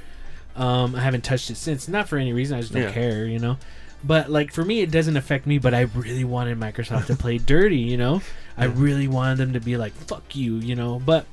[0.55, 1.87] Um, I haven't touched it since.
[1.87, 2.57] Not for any reason.
[2.57, 2.91] I just don't Yeah.
[2.91, 3.57] care, you know.
[4.03, 5.59] But like for me, it doesn't affect me.
[5.59, 8.21] But I really wanted Microsoft to play dirty, you know.
[8.57, 10.99] I really wanted them to be like "fuck you," you know.
[11.05, 11.25] But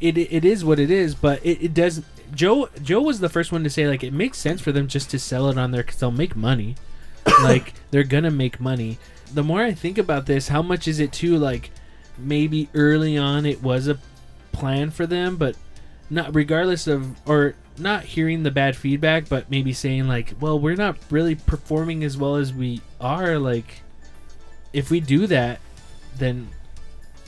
[0.00, 1.14] it it is what it is.
[1.14, 2.02] But it, it does.
[2.34, 5.10] Joe Joe was the first one to say like it makes sense for them just
[5.10, 6.74] to sell it on there because they'll make money.
[7.42, 8.98] like they're gonna make money.
[9.32, 11.36] The more I think about this, how much is it too?
[11.36, 11.70] Like
[12.18, 13.98] maybe early on it was a
[14.52, 15.56] plan for them, but
[16.08, 20.76] not regardless of or not hearing the bad feedback, but maybe saying like, well, we're
[20.76, 23.38] not really performing as well as we are.
[23.38, 23.82] Like,
[24.72, 25.60] if we do that,
[26.16, 26.48] then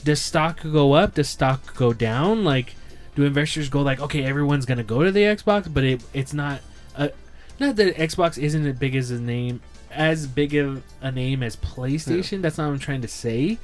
[0.03, 1.15] does stock go up?
[1.15, 2.43] Does stock go down?
[2.43, 2.75] Like,
[3.15, 6.61] do investors go like, okay, everyone's gonna go to the Xbox, but it, it's not.
[6.95, 7.11] A,
[7.59, 11.57] not that Xbox isn't as big as a name, as big of a name as
[11.57, 12.41] PlayStation.
[12.41, 13.59] That's not what I'm trying to say.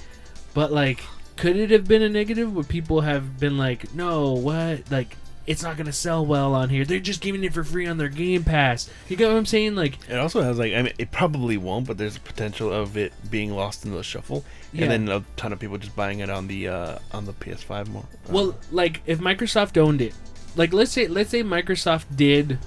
[0.54, 1.02] But like,
[1.36, 2.54] could it have been a negative?
[2.54, 4.90] Would people have been like, no, what?
[4.92, 5.18] Like,
[5.48, 6.86] it's not gonna sell well on here.
[6.86, 8.90] They're just giving it for free on their Game Pass.
[9.08, 9.76] You get what I'm saying?
[9.76, 12.98] Like, It also has like I mean it probably won't, but there's a potential of
[12.98, 14.44] it being lost in the shuffle,
[14.74, 14.86] Yeah.
[14.86, 17.90] and then a ton of people just buying it on the uh, on the PS5
[17.90, 18.04] more.
[18.28, 20.14] Uh, Well, like if Microsoft owned it,
[20.56, 22.58] like let's say let's say Microsoft did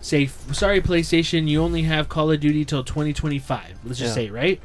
[0.00, 3.80] say, sorry PlayStation, you only have Call of Duty till 2025.
[3.84, 4.14] Let's just Yeah.
[4.14, 4.60] say, right?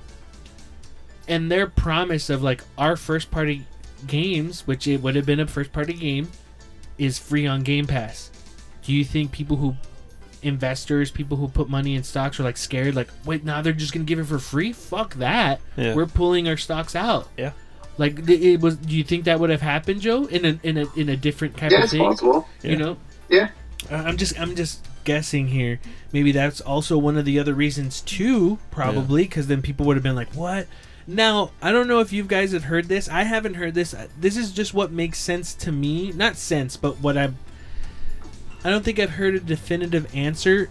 [1.27, 3.65] And their promise of like our first party
[4.07, 6.29] games, which it would have been a first party game,
[6.97, 8.29] is free on Game Pass.
[8.83, 9.75] Do you think people who
[10.41, 13.93] investors, people who put money in stocks are like scared like, "Wait, now they're just
[13.93, 14.73] going to give it for free?
[14.73, 15.61] Fuck that.
[15.77, 15.95] Yeah.
[15.95, 17.51] We're pulling our stocks out." yeah,
[17.97, 18.75] Like it was.
[18.75, 21.55] Do you think that would have happened, Joe, in a in a in a different
[21.57, 22.01] type Yeah, of it's thing?
[22.01, 22.47] possible.
[22.61, 22.77] You Yeah.
[22.77, 22.97] know,
[23.29, 23.49] Yeah.
[23.89, 25.79] I- I'm just I'm just guessing here.
[26.11, 30.03] Maybe that's also one of the other reasons too, probably, because then people would have
[30.03, 30.67] been like, "What?"
[31.07, 33.09] Now I don't know if you guys have heard this.
[33.09, 33.93] I haven't heard this.
[33.93, 36.11] Uh, This is just what makes sense to me.
[36.11, 37.37] Not sense, but what I'm.
[38.63, 40.69] I don't think I've heard a definitive answer.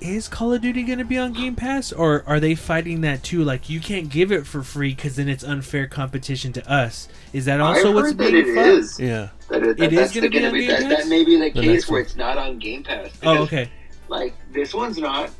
[0.00, 3.22] Is Call of Duty going to be on Game Pass, or are they fighting that
[3.22, 3.42] too?
[3.44, 7.08] Like you can't give it for free because then it's unfair competition to us.
[7.32, 8.66] Is that also I've what's heard that being it fought?
[8.66, 9.00] is.
[9.00, 9.28] yeah.
[9.48, 11.02] That it, that It is that's gonna be on Game that, Pass?
[11.04, 12.06] that may be the, The case where one.
[12.06, 13.10] it's not on Game Pass.
[13.22, 13.70] Oh, okay.
[14.08, 15.30] Like this one's not.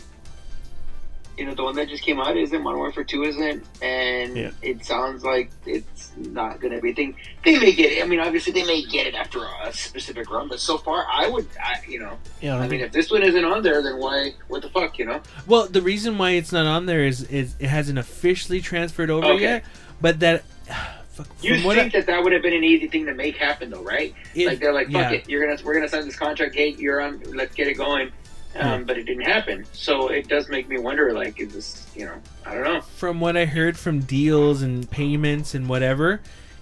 [1.37, 2.63] You know, the one that just came out isn't.
[2.63, 4.51] Modern Warfare Two isn't, and Yeah.
[4.63, 7.17] it sounds like it's not going to be a thing.
[7.45, 8.03] They may get it.
[8.05, 11.29] I mean, obviously, they may get it after a specific run, but so far, I
[11.29, 14.35] would, I, you know, Yeah, I mean, if this one isn't on there, then why?
[14.49, 15.21] What the fuck, you know?
[15.47, 19.27] Well, the reason why it's not on there is, is it hasn't officially transferred over
[19.27, 19.43] Okay.
[19.43, 19.65] yet.
[20.01, 20.45] But that,
[21.15, 23.71] fuck, You think I, that that would have been an easy thing to make happen,
[23.71, 24.15] though, right?
[24.37, 25.19] it- like they're like, fuck yeah.
[25.19, 26.55] it, you're gonna we're gonna sign this contract.
[26.55, 27.21] Hey, you're on.
[27.33, 28.13] Let's get it going.
[28.57, 28.85] Um.
[28.85, 31.13] But it didn't happen, so it does make me wonder.
[31.13, 32.15] Like, is this, you know,
[32.47, 32.81] I don't know.
[32.81, 36.21] from what I heard from deals and payments and whatever,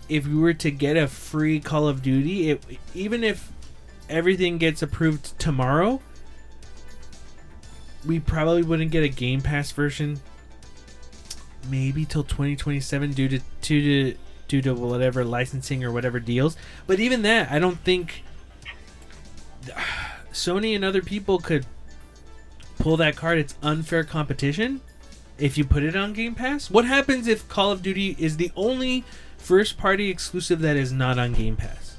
[0.09, 3.53] if we were to get a free Call of Duty, it, even if
[4.09, 6.01] everything gets approved tomorrow,
[8.07, 10.21] we probably wouldn't get a Game Pass version.
[11.71, 16.57] Maybe till 2027 due to due to due to whatever licensing or whatever deals.
[16.87, 18.25] But even that, I don't think
[20.33, 21.67] Sony and other people could
[22.83, 23.39] pull that card.
[23.39, 24.81] It's unfair competition
[25.39, 26.71] if you put it on Game Pass.
[26.71, 29.05] What happens if Call of Duty is the only
[29.39, 31.97] first party exclusive that is not on Game Pass?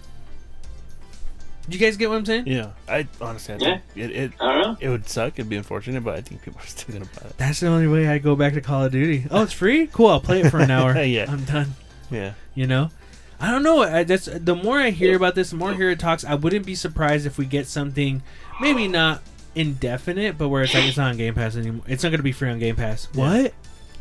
[1.70, 2.46] Do you guys get what I'm saying?
[2.48, 2.72] yeah.
[2.90, 3.78] I honestly, I Yeah.
[3.78, 4.78] think it, it I don't know.
[4.82, 5.34] it would suck.
[5.40, 7.38] It'd be unfortunate, but I think people are still gonna buy it.
[7.38, 9.26] That's the only way I go back to Call of Duty.
[9.32, 9.88] Oh, it's free?
[9.88, 11.02] Cool, I'll play it for an hour.
[11.02, 11.26] Yeah.
[11.32, 11.76] I'm done.
[12.12, 12.92] Yeah, You know?
[13.40, 13.82] I don't know.
[13.82, 16.24] I, that's the more I hear about this, the more I hear it talks.
[16.24, 18.22] I wouldn't be surprised if we get something,
[18.62, 19.22] maybe not
[19.56, 21.84] indefinite, but where it's like it's not on Game Pass anymore.
[21.88, 23.08] It's not going to be free on Game Pass.
[23.14, 23.44] Yeah.
[23.44, 23.54] What?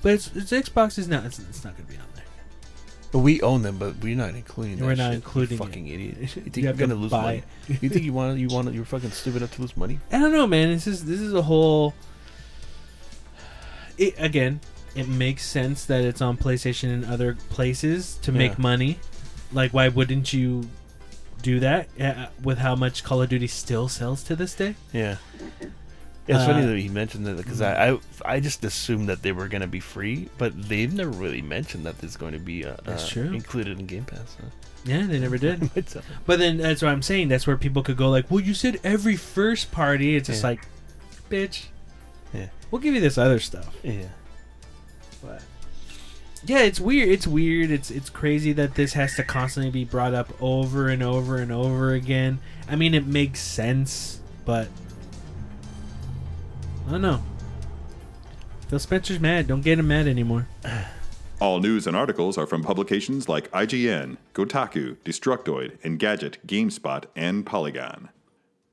[0.03, 1.25] But it's, it's Xbox is not.
[1.25, 2.25] It's, it's not going to be on there.
[3.12, 4.81] but we own them, but we're not including.
[4.81, 5.65] We're not shit, you including it.
[5.65, 6.17] fucking idiot.
[6.21, 7.43] You think You you are gonna lose money?
[7.69, 8.38] You think you want?
[8.38, 8.73] You want?
[8.75, 10.01] You're fucking stupid enough to lose money?
[10.11, 10.71] I don't know, man.
[10.71, 11.95] This is this is a whole.
[13.99, 14.61] It again.
[14.95, 18.99] It makes sense that it's on PlayStation and other places to make money.
[19.51, 20.69] Like, why wouldn't you
[21.42, 24.74] do that uh, with how much Call of Duty still sells to this day?
[24.92, 25.16] Yeah.
[26.28, 29.22] Yeah, it's funny Uh, that he mentioned that because I, I I just assumed that
[29.22, 32.64] they were gonna be free, but they've never really mentioned that it's going to be
[32.64, 33.33] uh, That's true.
[33.33, 34.37] included in Game Pass.
[34.40, 34.46] Huh?
[34.85, 35.68] Yeah, they never did.
[35.76, 37.26] Uh, But then that's what I'm saying.
[37.28, 40.50] That's where people could go like, "Well, you said every first party." It's just Yeah.
[40.50, 40.61] like,
[41.28, 41.66] bitch.
[42.33, 42.46] Yeah.
[42.70, 43.74] We'll give you this other stuff.
[43.83, 44.07] yeah.
[45.22, 45.42] But
[46.44, 47.09] yeah, it's weird.
[47.09, 47.70] It's weird.
[47.70, 51.53] It's it's crazy that this has to constantly be brought up over and over and
[51.53, 52.40] over again.
[52.68, 54.68] I mean, it makes sense, but
[56.86, 57.22] I don't know.
[58.68, 59.47] Phil Spencer's mad.
[59.47, 60.49] Don't get him mad anymore.
[61.40, 68.11] All news and articles are from publications like IGN, Kotaku, Destructoid, Engadget, GameSpot, and Polygon.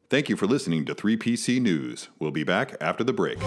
[0.09, 2.09] Thank you for listening to 3PC News.
[2.19, 3.39] We'll be back after the break.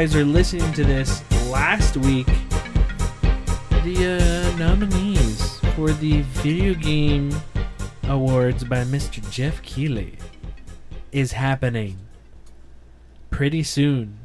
[0.00, 2.26] Guys are listening to this last week,
[3.84, 7.30] the uh, nominees for the video game
[8.04, 9.20] awards by Mr.
[9.30, 10.16] Geoff Keighley
[11.12, 11.98] is happening
[13.28, 14.20] pretty soon.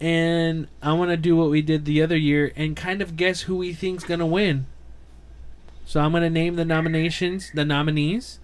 [0.00, 3.40] And I want to do what we did the other year and kind of guess
[3.40, 4.66] who we think's going to win.
[5.86, 8.38] So I'm going to name the nominations, the nominees.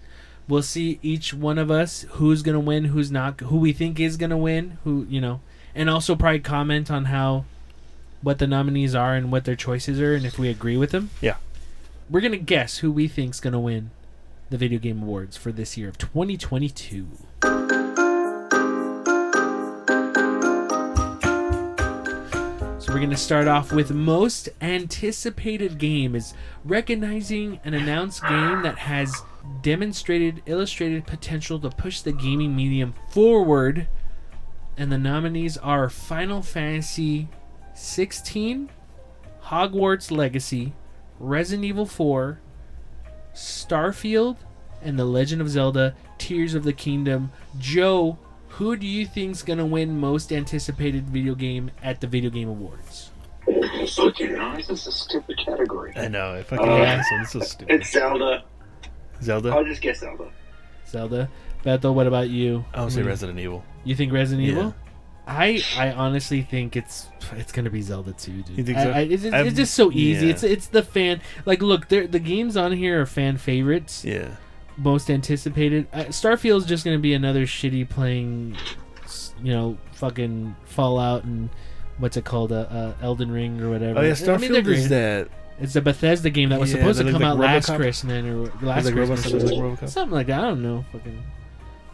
[0.49, 4.01] We'll see each one of us who's going to win, who's not, who we think
[4.01, 5.39] is going to win, who, you know,
[5.77, 7.45] and also probably comment on how
[8.23, 11.11] what the nominees are and what their choices are and if we agree with them.
[11.21, 11.35] Yeah.
[12.09, 13.91] We're going to guess who we think's going to win
[14.49, 17.07] the video game awards for this year of 2022.
[22.79, 26.33] So we're going to start off with most anticipated game is
[26.65, 29.13] recognizing an announced game that has
[29.61, 33.87] demonstrated illustrated potential to push the gaming medium forward.
[34.77, 37.29] And the nominees are Final Fantasy
[37.73, 38.69] 16,
[39.45, 40.73] Hogwarts Legacy,
[41.19, 42.39] Resident Evil 4,
[43.33, 44.37] Starfield,
[44.81, 47.31] and The Legend of Zelda Tears of the Kingdom.
[47.57, 48.17] Joe,
[48.49, 52.49] who do you think's going to win most anticipated video game at the Video Game
[52.49, 53.11] Awards?
[53.95, 55.93] Fucking hell, this is a stupid category.
[55.95, 56.33] I know.
[56.35, 57.03] I fucking Uh, hate.
[57.21, 57.73] This is stupid.
[57.81, 58.43] It's Zelda.
[59.23, 59.49] Zelda.
[59.49, 60.29] I'll just guess Zelda.
[60.87, 61.29] Zelda.
[61.63, 62.63] Beto, what about you?
[62.73, 63.01] I would say.
[63.03, 63.63] Resident Evil.
[63.83, 64.51] You think Resident Yeah.
[64.53, 64.75] Evil?
[65.29, 68.57] I I honestly think it's it's gonna be Zelda 2, dude.
[68.57, 68.91] You think I- so?
[68.91, 70.27] I- it's, it's, I'm- it's just so easy.
[70.27, 70.31] yeah.
[70.31, 74.29] It's it's the fan like look, the games on here are fan favorites, Yeah.
[74.77, 75.87] most anticipated.
[75.91, 78.55] Uh, Starfield's just gonna be another shitty playing,
[79.43, 81.49] you know, fucking Fallout and
[81.97, 83.99] what's it called, uh, uh, Elden Ring or whatever.
[83.99, 85.27] Oh yeah, I mean, Starfield is that.
[85.59, 88.43] It's a Bethesda game that was Yeah, supposed to come like out last Christmas or
[88.61, 89.59] last like Christmas, Robo- something.
[89.59, 89.89] RoboCop?
[89.89, 90.39] something like that.
[90.39, 91.21] I don't know, fucking.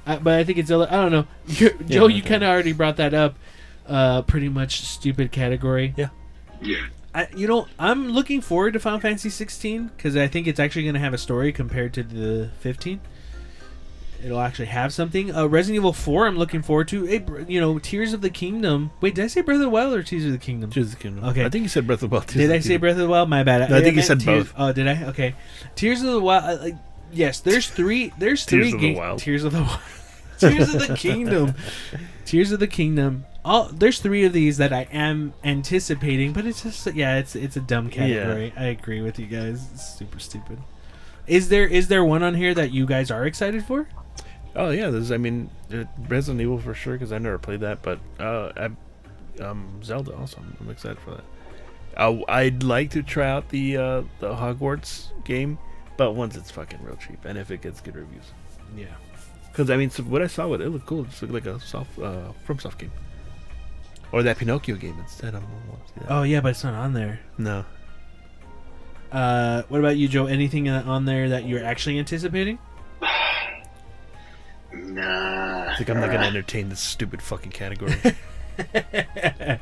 [0.05, 0.87] I, but I think it's Zelda.
[0.93, 1.27] I don't know.
[1.47, 3.35] You- Joe, you kind of already brought that up.
[3.87, 5.93] Uh, pretty much stupid category.
[5.97, 6.09] Yeah.
[6.61, 6.85] Yeah.
[7.15, 10.83] I, you know, I'm looking forward to Final Fantasy 16 because I think it's actually
[10.83, 12.99] going to have a story compared to the 15.
[14.23, 15.35] It'll actually have something.
[15.35, 17.03] Uh, Resident Evil 4, I'm looking forward to.
[17.05, 18.91] Hey, you know, Tears of the Kingdom.
[19.01, 20.69] Wait, did I say Breath of the Wild or Tears of the Kingdom?
[20.71, 21.25] Tears of the Kingdom.
[21.25, 21.43] Okay.
[21.43, 22.27] I think you said Breath of the Wild.
[22.27, 23.29] Tears Did of the I say Breath of the Wild?
[23.29, 23.69] My bad.
[23.69, 24.53] No, I think you said Tears- both.
[24.57, 25.03] Oh, did I?
[25.09, 25.35] Okay.
[25.75, 26.43] Tears of the Wild.
[26.59, 26.75] uh, Like,
[27.13, 28.13] yes, there's three.
[28.17, 29.19] There's Tears three of the Wild.
[29.19, 29.79] Tears of the Wild.
[30.39, 31.55] Tears of the Kingdom.
[32.25, 33.25] Tears of the Kingdom.
[33.45, 37.57] All there's three of these that I am anticipating, but it's just yeah, it's it's
[37.57, 38.53] a dumb category.
[38.55, 39.67] I agree with you guys.
[39.73, 40.59] It's super stupid.
[41.27, 43.87] Is there is there one on here that you guys are excited for?
[44.55, 45.11] Oh yeah, there's.
[45.11, 49.43] I mean, uh, Resident Evil for sure because I never played that, but uh, I,
[49.43, 50.37] um, Zelda also.
[50.39, 51.23] I'm, I'm excited for that.
[51.97, 55.57] I, I'd like to try out the uh, the Hogwarts game,
[55.97, 58.25] but once it's fucking real cheap and if it gets good reviews.
[58.75, 58.85] Yeah.
[59.51, 61.01] Because I mean, so what I saw with it, it looked cool.
[61.03, 62.91] It just looked like a soft uh, FromSoft game,
[64.11, 65.35] or that Pinocchio game instead.
[65.35, 65.41] of.
[65.41, 66.11] don't want to see that.
[66.11, 67.19] Oh yeah, but it's not on there.
[67.37, 67.63] no,
[69.11, 70.25] Uh, what about you, Joe?
[70.25, 72.57] Anything uh, on there that you're actually anticipating?
[74.73, 75.69] Nah.
[75.71, 77.93] I think I'm not gonna entertain this stupid fucking category.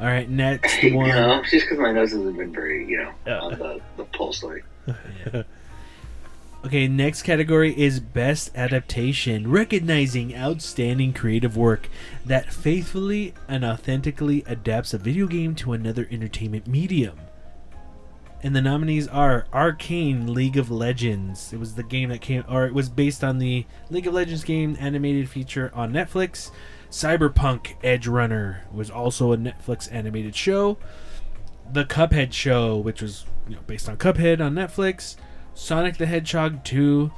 [0.00, 1.08] All right, next one.
[1.10, 3.40] know, just because my nose hasn't been very, you know, Yeah.
[3.40, 4.62] on the, the pulse line.
[6.66, 11.88] Okay, next category is Best Adaptation, recognizing outstanding creative work
[12.24, 17.20] that faithfully and authentically adapts a video game to another entertainment medium.
[18.42, 21.52] And the nominees are Arcane League of Legends.
[21.52, 24.42] It was the game that came, or it was based on the League of Legends
[24.42, 26.50] game animated feature on Netflix.
[26.90, 30.78] Cyberpunk Edge Runner was also a Netflix animated show.
[31.72, 35.14] The Cuphead show, which was you know, based on Cuphead on Netflix.
[35.56, 37.10] Sonic the Hedgehog 2,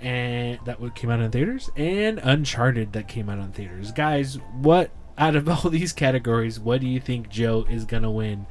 [0.00, 3.90] and that one came out in theaters, and Uncharted that came out on theaters.
[3.90, 8.46] Guys, what out of all these categories, what do you think Joe is gonna win?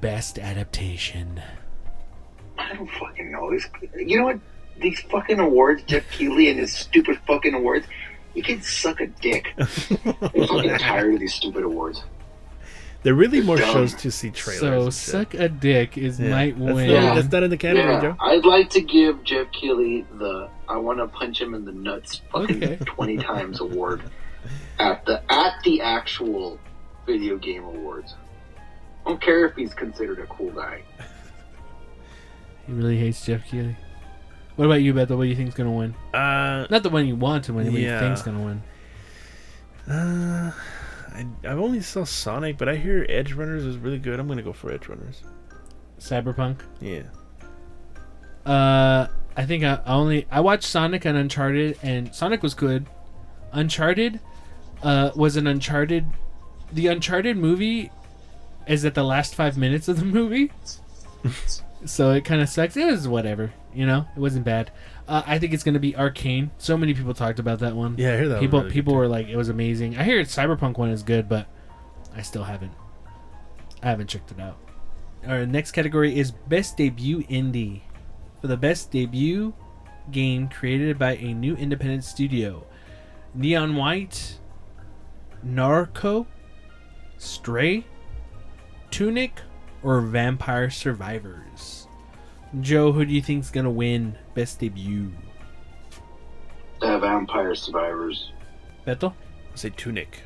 [0.00, 1.42] Best adaptation.
[2.56, 3.50] I don't fucking know.
[3.50, 4.40] These, you know what?
[4.80, 7.86] These fucking awards, Geoff Keighley and his stupid fucking awards,
[8.32, 9.52] you can suck a dick.
[9.58, 9.66] I'm
[10.46, 12.02] fucking tired of these stupid awards.
[13.02, 13.72] They're really more Dumb.
[13.72, 14.60] shows to see trailers.
[14.60, 16.30] so suck a dick is Yeah.
[16.30, 16.88] might That's win.
[17.16, 18.16] that's not in the category, Yeah, Joe.
[18.20, 22.20] I'd like to give Geoff Keighley the I want to punch him in the nuts
[22.32, 22.76] fucking Okay.
[22.84, 24.02] 20 times award
[24.78, 26.58] at the at the actual
[27.06, 28.14] video game awards.
[29.04, 30.82] I don't care if he's considered a cool guy.
[32.66, 33.76] He really hates Geoff Keighley.
[34.54, 35.10] What about you, Beth?
[35.10, 35.94] What do you think's gonna win?
[36.14, 37.94] Uh, Not the one you want to win, the one Yeah.
[38.00, 38.62] you think's gonna win.
[39.92, 40.52] uh,
[41.14, 44.18] I, I've only saw Sonic, but I hear Edge Runners is really good.
[44.18, 45.22] I'm gonna go for Edge Runners.
[45.98, 46.60] Cyberpunk.
[46.80, 47.02] Yeah.
[48.44, 49.06] Uh,
[49.36, 52.86] I think I, I only I watched Sonic and Uncharted, and Sonic was good.
[53.52, 54.20] Uncharted,
[54.82, 56.06] uh, was an Uncharted.
[56.72, 57.90] The Uncharted movie
[58.66, 60.50] is at the last five minutes of the movie,
[61.84, 62.76] so it kind of sucks.
[62.76, 64.06] It was whatever, you know.
[64.16, 64.70] It wasn't bad.
[65.12, 66.52] Uh, I think it's gonna be Arcane.
[66.56, 67.96] So many people talked about that one.
[67.98, 68.40] Yeah, I hear that.
[68.40, 69.98] people really people were like, it was amazing.
[69.98, 71.48] I hear Cyberpunk one is good, but
[72.16, 72.72] I still haven't.
[73.82, 74.56] I haven't checked it out.
[75.26, 77.82] Our next category is best debut indie.
[78.40, 79.52] For the best debut
[80.10, 82.64] game created by a new independent studio,
[83.34, 84.38] Neon White,
[85.44, 86.26] Norco,
[87.18, 87.84] Stray,
[88.90, 89.42] Tunic,
[89.82, 91.86] or Vampire Survivors.
[92.62, 95.10] Joe, who do you think's gonna win best debut?
[96.80, 98.32] Uh, Vampire Survivors.
[98.86, 99.12] Beto?
[99.54, 100.20] say Tunic.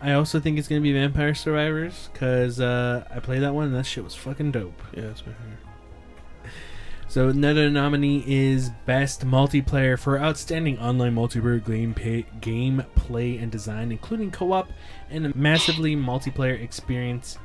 [0.00, 3.74] I also think it's gonna be Vampire Survivors because uh, I played that one and
[3.74, 4.80] that shit was fucking dope.
[4.94, 6.52] Yeah, that's what I hear.
[7.08, 13.50] So another nominee is Best Multiplayer for Outstanding Online Multiplayer Game pay, game play and
[13.50, 14.68] design, including co-op
[15.08, 17.38] and a massively multiplayer experience.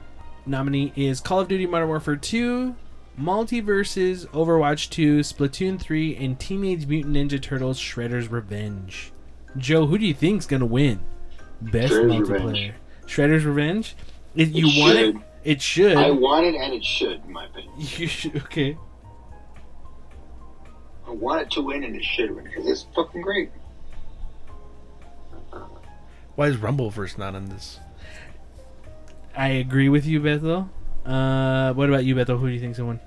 [0.47, 2.75] Nominee is Call of Duty Modern Warfare 2,
[3.19, 9.11] MultiVersus, Overwatch 2, Splatoon 3, and Teenage Mutant Ninja Turtles: Shredder's Revenge.
[9.57, 10.99] Joe, who do you think's gonna win?
[11.61, 12.45] Best Shredder's multiplayer.
[12.45, 12.73] Revenge.
[13.05, 13.95] Shredder's Revenge.
[14.35, 15.15] It, you It want should.
[15.15, 15.21] it?
[15.43, 15.97] It should.
[15.97, 17.73] I want it and it should, in my opinion.
[17.77, 18.35] you should.
[18.37, 18.77] Okay.
[21.05, 23.51] I want it to win and it should win because it's fucking great.
[26.35, 27.79] Why is Rumbleverse not on this?
[29.35, 30.69] I agree with you, Bethel.
[31.05, 32.39] Uh, what about you, Beto?
[32.39, 32.99] Who do you think's gonna win?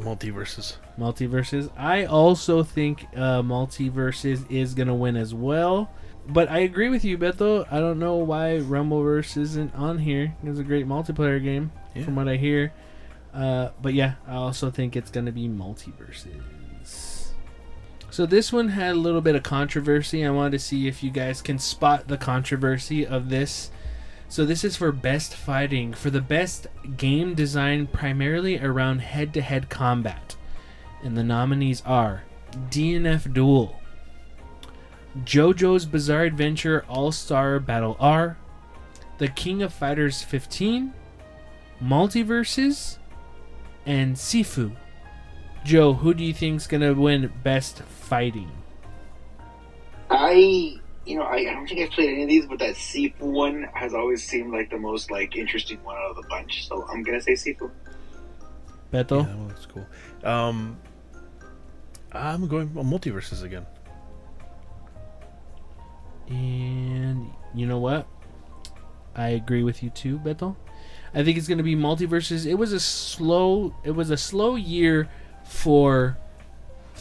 [0.00, 0.76] MultiVersus.
[0.98, 1.70] MultiVersus.
[1.76, 5.90] I also think uh, MultiVersus is gonna win as well.
[6.28, 7.66] But I agree with you, Beto.
[7.70, 10.34] I don't know why Rumbleverse isn't on here.
[10.44, 12.04] It's a great multiplayer game, Yeah.
[12.04, 12.72] from what I hear.
[13.32, 17.28] Uh, but yeah, I also think it's gonna be MultiVersus.
[18.10, 20.24] So this one had a little bit of controversy.
[20.24, 23.70] I wanted to see if you guys can spot the controversy of this.
[24.28, 26.66] So this is for best fighting for the best
[26.96, 30.36] game design primarily around head-to-head combat.
[31.02, 32.24] And the nominees are
[32.70, 33.80] DNF Duel,
[35.24, 38.36] JoJo's Bizarre Adventure All-Star Battle R,
[39.16, 40.92] The King of Fighters 15,
[41.82, 42.98] MultiVersus,
[43.86, 44.76] and Sifu.
[45.64, 48.50] Joe, who do you think's gonna win best fighting?
[50.10, 53.20] I, you know, I, I don't think I've played any of these, but that Sifu
[53.20, 56.68] one has always seemed like the most like interesting one out of the bunch.
[56.68, 57.70] So I'm gonna say Sifu.
[58.92, 59.22] Beto?
[59.22, 59.86] Yeah, that one looks cool.
[60.22, 60.78] Um,
[62.12, 63.66] I'm going on MultiVersus again.
[66.28, 68.06] And you know what?
[69.16, 70.56] I agree with you too, Beto.
[71.14, 72.46] I think it's going to be MultiVersus.
[72.46, 75.08] It was a slow it was a slow year
[75.44, 76.18] for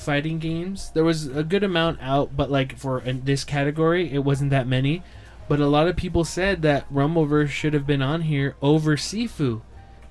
[0.07, 0.89] fighting games.
[0.93, 4.65] There was a good amount out, but like for in this category, it wasn't that
[4.67, 5.03] many.
[5.49, 9.61] But a lot of people said that Rumbleverse should have been on here over Sifu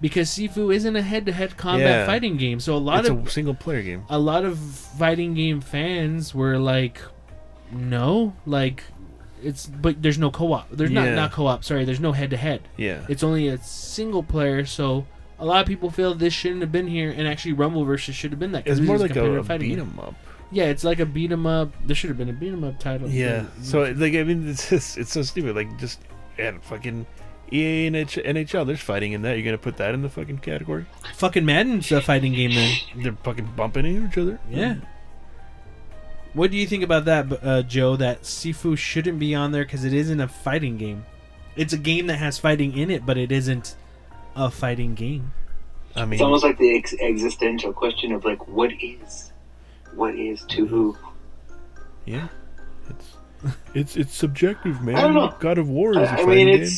[0.00, 2.06] because Sifu isn't a head-to-head combat Yeah.
[2.06, 2.60] fighting game.
[2.60, 4.02] So a lot It's of a single player game.
[4.10, 7.00] a lot of fighting game fans were like,
[7.72, 8.84] no, like
[9.42, 10.70] it's but there's no co-op.
[10.70, 11.64] There's not not co-op.
[11.64, 12.60] Sorry, there's no head-to-head.
[12.76, 13.00] Yeah.
[13.08, 14.64] It's only a single player.
[14.66, 15.06] So
[15.38, 18.40] a lot of people feel this shouldn't have been here, and actually Rumbleverse should have
[18.40, 18.64] been that.
[18.66, 19.92] 'cause It's more like a, competitive a fighting beat game.
[19.98, 20.14] 'em up.
[20.52, 21.72] Yeah, it's like a beat 'em up.
[21.84, 23.08] There should have been a beat 'em up title.
[23.08, 23.44] Yeah.
[23.56, 25.54] but- So like I mean it's just, it's so stupid.
[25.56, 26.00] Like just
[26.38, 27.06] and fucking
[27.52, 29.36] EA and H- NHL, there's fighting in that.
[29.36, 30.86] You're gonna put that in the fucking category?
[31.14, 32.74] fucking Madden's a fighting game then.
[32.96, 34.38] They're fucking bumping into each other.
[34.50, 34.76] Yeah.
[36.32, 37.96] What do you think about that, uh, Joe?
[37.96, 41.06] That Sifu shouldn't be on there because it isn't a fighting game.
[41.56, 43.74] It's a game that has fighting in it, but it isn't
[44.36, 45.32] a fighting game.
[45.94, 49.32] I mean, It's almost like the ex- existential question of like, what is,
[49.94, 50.96] what is to who?
[52.04, 52.28] yeah.
[52.88, 53.16] It's
[53.74, 54.94] it's it's subjective, man.
[54.94, 55.34] I don't know.
[55.40, 56.68] God of War is a I, I fighting mean, game.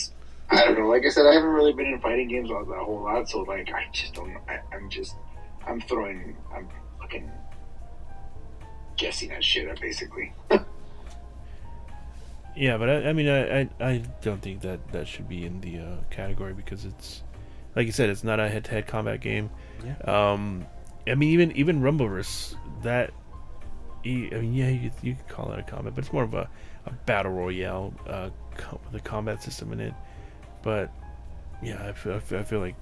[0.51, 0.89] I don't know.
[0.89, 3.41] Like I said, I haven't really been in fighting games all that whole lot, so
[3.43, 4.35] like, I just don't.
[4.49, 5.15] I, I'm just,
[5.67, 7.31] I'm throwing, I'm fucking
[8.97, 10.33] guessing that shit up, basically.
[12.57, 15.61] Yeah, but I, I mean, I, I I don't think that that should be in
[15.61, 17.23] the uh, category because it's
[17.79, 19.51] like you said, it's not a head-to-head combat game.
[19.87, 20.33] Yeah.
[20.33, 20.67] Um,
[21.07, 23.13] I mean, even even Rumbleverse that.
[24.05, 26.49] I mean, yeah, you, you could call it a combat, but it's more of a,
[26.87, 28.31] a battle royale uh,
[28.91, 29.95] with a combat system in it.
[30.63, 30.91] But
[31.63, 32.75] yeah, I feel, I feel, I feel like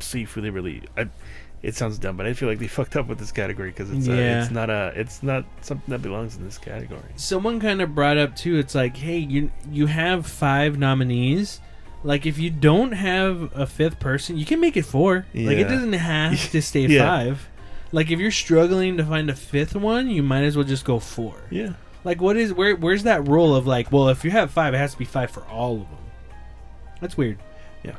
[0.00, 0.82] Sifu they really.
[0.98, 1.08] I,
[1.62, 4.06] it sounds dumb, but I feel like they fucked up with this category because it's
[4.08, 4.42] uh, Yeah.
[4.42, 7.00] it's not a it's not something that belongs in this category.
[7.16, 8.58] Someone kind of brought up too.
[8.58, 11.60] It's like, hey, you you have five nominees.
[12.02, 15.26] Like, if you don't have a fifth person, you can make it four.
[15.34, 17.06] Like, it doesn't have to stay Yeah.
[17.06, 17.48] five.
[17.92, 20.98] Like, if you're struggling to find a fifth one, you might as well just go
[20.98, 21.34] four.
[21.50, 21.74] Yeah.
[22.04, 22.74] Like, what is where?
[22.76, 25.30] Where's that rule of like, well, if you have five, it has to be five
[25.30, 25.98] for all of them.
[27.02, 27.38] That's weird.
[27.84, 27.96] Yeah.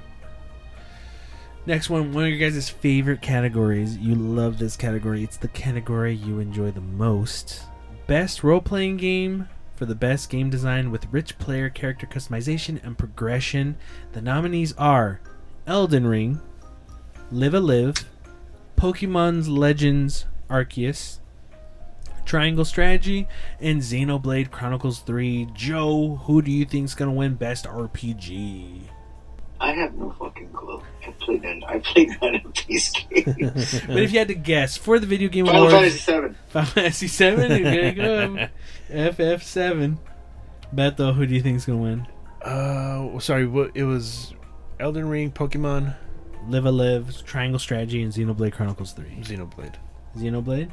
[1.68, 3.97] Next one, one of your guys' favorite categories.
[3.97, 5.24] You love this category.
[5.24, 7.62] It's the category you enjoy the most.
[8.08, 9.47] Best role playing game
[9.82, 13.76] for the best game design with rich player character customization and progression.
[14.12, 15.20] The nominees are
[15.66, 16.40] Elden Ring,
[17.32, 18.06] Live a Live,
[18.78, 21.18] Pokemon's Legends Arceus,
[22.26, 23.28] Triangle Strategy,
[23.60, 25.48] and Xenoblade Chronicles 3.
[25.56, 28.82] Joe, who do you think's gonna win Best RPG?
[29.62, 30.82] I have no fucking clue.
[31.07, 31.64] I played none.
[31.68, 33.82] I played none of these games.
[33.88, 36.36] but if you had to guess for the video game Final awards, Fantasy Seven.
[36.49, 38.47] Final Fantasy Seven, there you go,
[39.38, 39.99] FF Seven.
[40.76, 42.07] Beto, who do you think is gonna win?
[42.41, 43.45] Uh, sorry.
[43.45, 44.34] What it was?
[44.80, 45.95] Elden Ring, Pokemon,
[46.47, 49.05] Live a Live, Triangle Strategy, and Xenoblade Chronicles 3.
[49.22, 49.76] Xenoblade.
[50.18, 50.72] Xenoblade?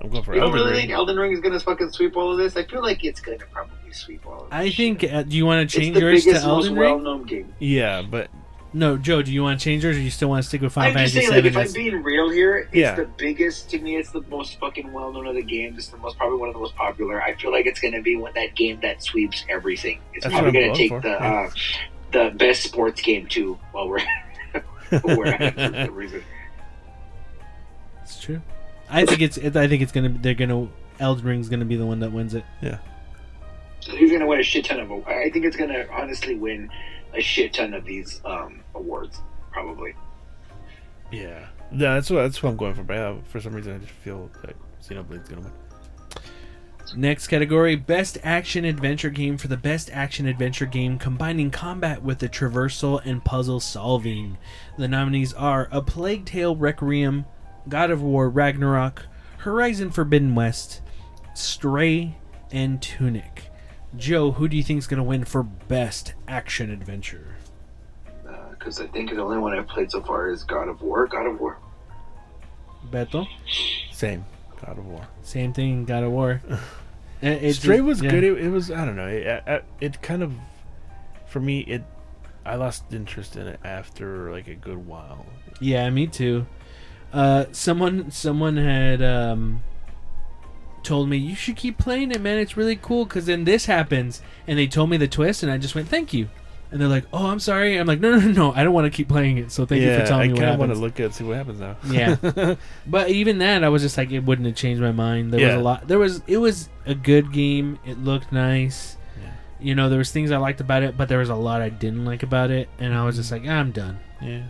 [0.00, 0.80] I'm going for You don't Elden really Ring.
[0.82, 2.56] think Elden Ring is gonna fucking sweep all of this?
[2.56, 4.52] I feel like it's gonna probably sweep all of this.
[4.52, 4.76] I shit.
[5.00, 5.12] think.
[5.12, 7.22] Uh, do you want to change yours biggest, to Elden most Ring?
[7.24, 7.54] game.
[7.58, 8.28] Yeah, but
[8.72, 9.22] No, Joe.
[9.22, 11.04] Do you want to change yours, or you still want to stick with Final I'm
[11.04, 11.62] just Fantasy saying, like, Seven?
[11.62, 12.94] if I'm being real here, it's Yeah.
[12.94, 13.96] the biggest to me.
[13.96, 15.78] It's the most fucking well known of the games.
[15.78, 17.22] It's the most probably one of the most popular.
[17.22, 20.00] I feel like it's going to be one that game that sweeps everything.
[20.14, 21.48] It's That's probably going to take for, the yeah.
[21.48, 21.50] uh,
[22.12, 23.58] the best sports game too.
[23.72, 24.00] While we're
[25.04, 26.22] we're at it for some reason.
[28.02, 28.40] It's true.
[28.88, 29.36] I think it's.
[29.38, 30.10] I think it's gonna.
[30.10, 30.68] They're gonna.
[31.00, 32.44] Elden Ring's gonna be the one that wins it.
[33.86, 34.90] He's going to win a shit ton of.
[35.06, 36.70] I think it's going to honestly win
[37.14, 39.20] a shit ton of these um, awards.
[39.52, 39.94] Probably.
[41.10, 41.94] yeah, yeah.
[41.94, 42.82] That's what that's what I'm going for.
[42.82, 45.52] But yeah, for some reason, I just feel like Xenoblade's gonna win.
[46.94, 52.18] Next category: Best Action Adventure Game for the best action adventure game combining combat with
[52.18, 54.36] the traversal and puzzle solving.
[54.76, 57.24] The nominees are A Plague Tale: Requiem,
[57.68, 59.06] God of War: Ragnarok,
[59.38, 60.82] Horizon Forbidden West,
[61.34, 62.18] Stray,
[62.52, 63.50] and Tunic.
[63.96, 67.36] Joe, who do you think is going to win for best action adventure?
[68.50, 71.06] Because I think the only one I've played so far is God of War.
[71.06, 71.58] God of War.
[72.90, 73.26] Beto,
[73.92, 74.24] Same.
[74.64, 75.06] God of War.
[75.22, 75.84] same thing.
[75.84, 76.40] God of War.
[77.22, 78.10] It- it's Stray just- was yeah.
[78.10, 78.24] good.
[78.24, 79.06] It, it was I don't know.
[79.08, 80.34] It, it, it kind of
[81.26, 81.82] for me it
[82.44, 85.24] I lost interest in it after like a good while.
[85.58, 86.46] Yeah, me too.
[87.14, 89.62] Uh, someone someone had um,
[90.86, 92.38] told me you should keep playing it, man.
[92.38, 95.58] It's really cool because then this happens, and they told me the twist, and I
[95.58, 96.28] just went thank you,
[96.70, 97.76] and they're like, oh, I'm sorry.
[97.76, 98.52] I'm like, no, no, no, no.
[98.52, 99.52] I don't want to keep playing it.
[99.52, 101.24] So thank you for telling I me what kind of want to look at see
[101.24, 101.76] what happens now.
[101.86, 102.54] Yeah.
[102.86, 105.32] But even that, I was just like, it wouldn't have changed my mind.
[105.32, 105.88] There was a lot.
[105.88, 107.78] There was it was a good game.
[107.84, 108.96] It looked nice.
[109.20, 109.32] Yeah.
[109.60, 111.68] You know, there was things I liked about it, but there was a lot I
[111.68, 113.46] didn't like about it, and I was just mm-hmm.
[113.46, 113.98] like, ah, I'm done.
[114.20, 114.44] yeah.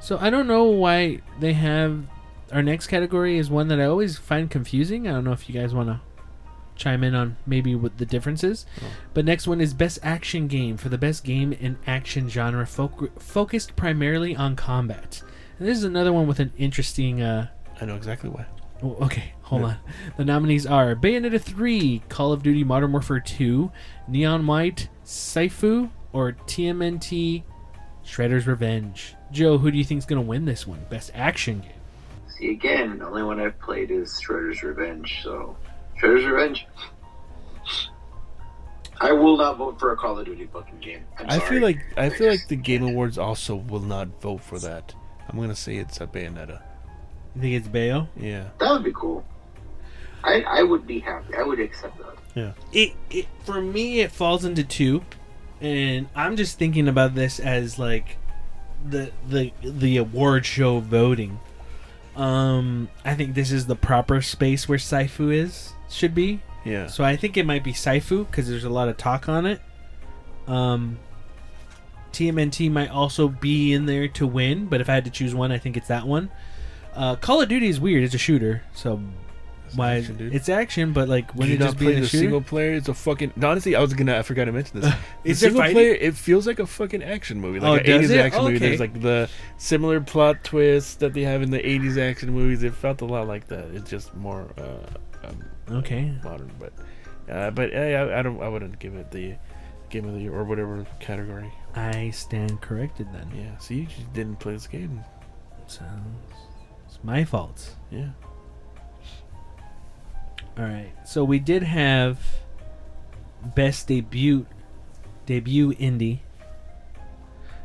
[0.00, 2.04] So I don't know why they have
[2.52, 5.08] our next category is one that I always find confusing.
[5.08, 6.00] I don't know if you guys want to
[6.74, 8.64] chime in on maybe what the difference is.
[8.82, 8.86] Oh.
[9.14, 13.20] But next one is best action game for the best game in action genre foc-
[13.20, 15.22] focused primarily on combat.
[15.58, 17.48] And this is another one with an interesting uh
[17.80, 18.46] I know exactly why.
[18.82, 19.68] oh, okay, hold Yeah.
[19.68, 19.76] on.
[20.16, 23.70] The nominees are Bayonetta 3, Call of Duty Modern Warfare 2,
[24.08, 27.42] Neon White, Sifu, or TMNT
[28.04, 29.14] Shredder's Revenge.
[29.30, 30.84] Joe, who do you think's going to win this one?
[30.90, 31.70] Best action game.
[32.42, 35.56] See, again, the only one I've played is Shredder's Revenge, so.
[36.00, 36.66] Shredder's Revenge.
[39.00, 41.04] I will not vote for a Call of Duty fucking game.
[41.18, 44.58] I'm I feel like I feel like the Game Awards also will not vote for
[44.58, 44.92] that.
[45.28, 46.60] I'm gonna say it's a Bayonetta.
[47.36, 48.08] You think it's Bayo?
[48.16, 48.48] Yeah.
[48.58, 49.24] That would be cool.
[50.24, 51.34] I, I would be happy.
[51.36, 52.16] I would accept that.
[52.34, 52.52] Yeah.
[52.72, 55.04] It, it for me it falls into two,
[55.60, 58.18] and I'm just thinking about this as like
[58.84, 61.38] the the the award show voting.
[62.16, 66.40] Um, I think this is the proper space where Sifu is should be.
[66.64, 66.86] Yeah.
[66.86, 69.60] So I think it might be Sifu because there's a lot of talk on it.
[70.46, 70.98] Um,
[72.12, 75.50] TMNT might also be in there to win, but if I had to choose one,
[75.50, 76.30] I think it's that one.
[76.94, 79.00] Uh, Call of Duty is weird; it's a shooter, so
[79.74, 80.34] why action, dude.
[80.34, 82.18] it's action, but like when you it just play be the a shooter.
[82.24, 82.74] single player?
[82.74, 83.32] It's a fucking.
[83.42, 84.16] Honestly, I was gonna.
[84.18, 84.92] I forgot to mention this.
[85.24, 85.74] There single fighting?
[85.76, 88.18] player, it feels like a fucking action movie, Oh, like an does '80s it?
[88.20, 88.56] action movie.
[88.56, 88.66] Okay.
[88.68, 92.62] There's like the similar plot twists that they have in the '80s action movies.
[92.62, 93.66] It felt a lot like that.
[93.74, 96.72] It's just more uh, um, Okay, modern, but
[97.30, 98.42] uh, but uh, I, I don't.
[98.42, 99.34] I wouldn't give it the
[99.90, 101.52] game of the year or whatever category.
[101.74, 103.30] I stand corrected then.
[103.34, 103.56] Yeah.
[103.58, 105.02] See, you just didn't play this game.
[105.66, 105.84] So
[106.86, 107.76] it's my fault.
[107.90, 108.08] Yeah.
[110.58, 110.92] All right.
[111.04, 112.18] So we did have
[113.54, 114.46] best debut
[115.26, 116.20] debut indie.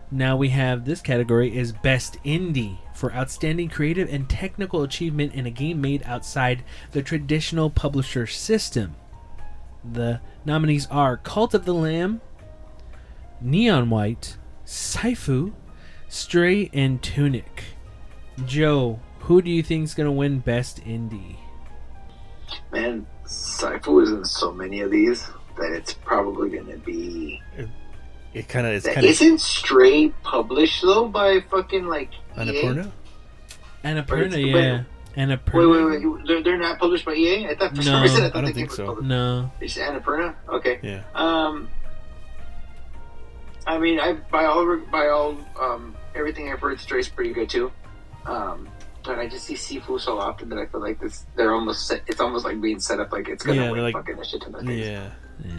[0.09, 5.45] Now we have this category is best indie for outstanding creative and technical achievement in
[5.45, 8.95] a game made outside the traditional publisher system.
[9.83, 12.21] The nominees are Cult of the Lamb,
[13.41, 15.53] Neon White, Sifu,
[16.07, 17.63] Stray, and Tunic.
[18.45, 21.37] Joe, who do you think is going to win Best Indie?
[22.71, 25.25] Man, Sifu is in so many of these
[25.57, 27.41] that it's probably going to be.
[28.33, 32.41] It kind of it's kind of isn't Stray published though by fucking like EA?
[32.41, 32.91] Annapurna.
[33.83, 34.53] Annapurna, Wait, yeah.
[34.55, 34.85] Wait,
[35.17, 35.89] Annapurna.
[35.91, 36.27] wait, wait.
[36.27, 37.47] They're, they're not published by EA.
[37.47, 38.75] I thought for No, some reason I thought I thought don't the think game was
[38.75, 38.85] so.
[38.87, 39.07] published.
[39.07, 39.51] No.
[39.61, 40.35] It's Annapurna.
[40.49, 40.79] Okay.
[40.83, 41.03] Yeah.
[41.15, 41.69] Um,
[43.65, 47.71] I mean, I by all by all um, everything I've heard, Stray's pretty good too.
[48.25, 48.67] Um,
[49.07, 51.25] but I just see Sifu so often that I feel like this.
[51.35, 52.01] They're almost set.
[52.07, 54.25] It's almost like being set up like it's gonna Yeah, win they're like- fucking a
[54.25, 54.85] shit ton of things.
[54.85, 55.09] Yeah.
[55.43, 55.51] Yeah.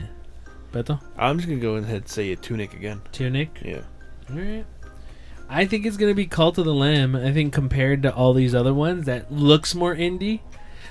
[0.73, 1.01] Beto?
[1.17, 3.01] I'm just gonna go ahead and say a tunic again.
[3.13, 3.51] Tunic?
[3.65, 3.81] Yeah.
[4.31, 4.67] Alright.
[5.49, 7.17] I think it's gonna be Cult of the Lamb.
[7.17, 10.41] I think compared to all these other ones, that looks more indie.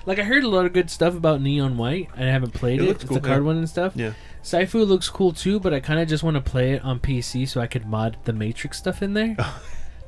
[0.08, 2.10] Like I heard a lot of good stuff about Neon White.
[2.16, 2.88] I haven't played It it.
[2.88, 3.46] looks It's cool, a card yeah.
[3.48, 3.94] one and stuff.
[3.96, 4.14] Yeah.
[4.44, 7.48] Sifu looks cool too, but I kind of just want to play it on PC
[7.48, 9.36] so I could mod the Matrix stuff in there.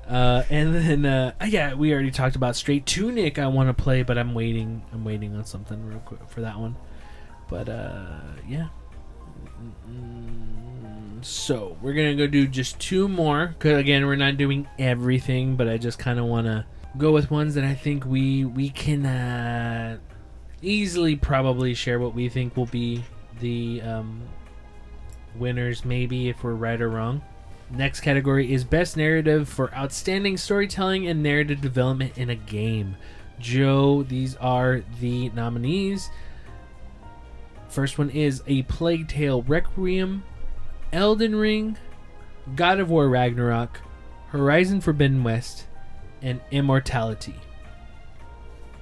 [0.09, 3.37] uh, and then uh, yeah, we already talked about Straight Tunic.
[3.37, 4.81] I want to play, but I'm waiting.
[4.91, 6.75] I'm waiting on something real quick for that one.
[7.47, 8.69] But uh, yeah.
[11.21, 13.55] So we're gonna go do just two more.
[13.59, 16.65] Cause again, we're not doing everything, but I just kind of want to
[16.97, 19.99] go with ones that I think we we can uh,
[20.63, 23.03] easily probably share what we think will be
[23.39, 24.23] the um,
[25.35, 25.85] winners.
[25.85, 27.21] Maybe if we're right or wrong.
[27.71, 32.95] Next category is best narrative for outstanding storytelling and narrative development in a game.
[33.39, 36.09] Joe, these are the nominees.
[37.69, 40.23] First one is A Plague Tale Requiem,
[40.91, 41.77] Elden Ring,
[42.55, 43.79] God of War Ragnarok,
[44.29, 45.67] Horizon Forbidden West,
[46.23, 47.35] and Immortality.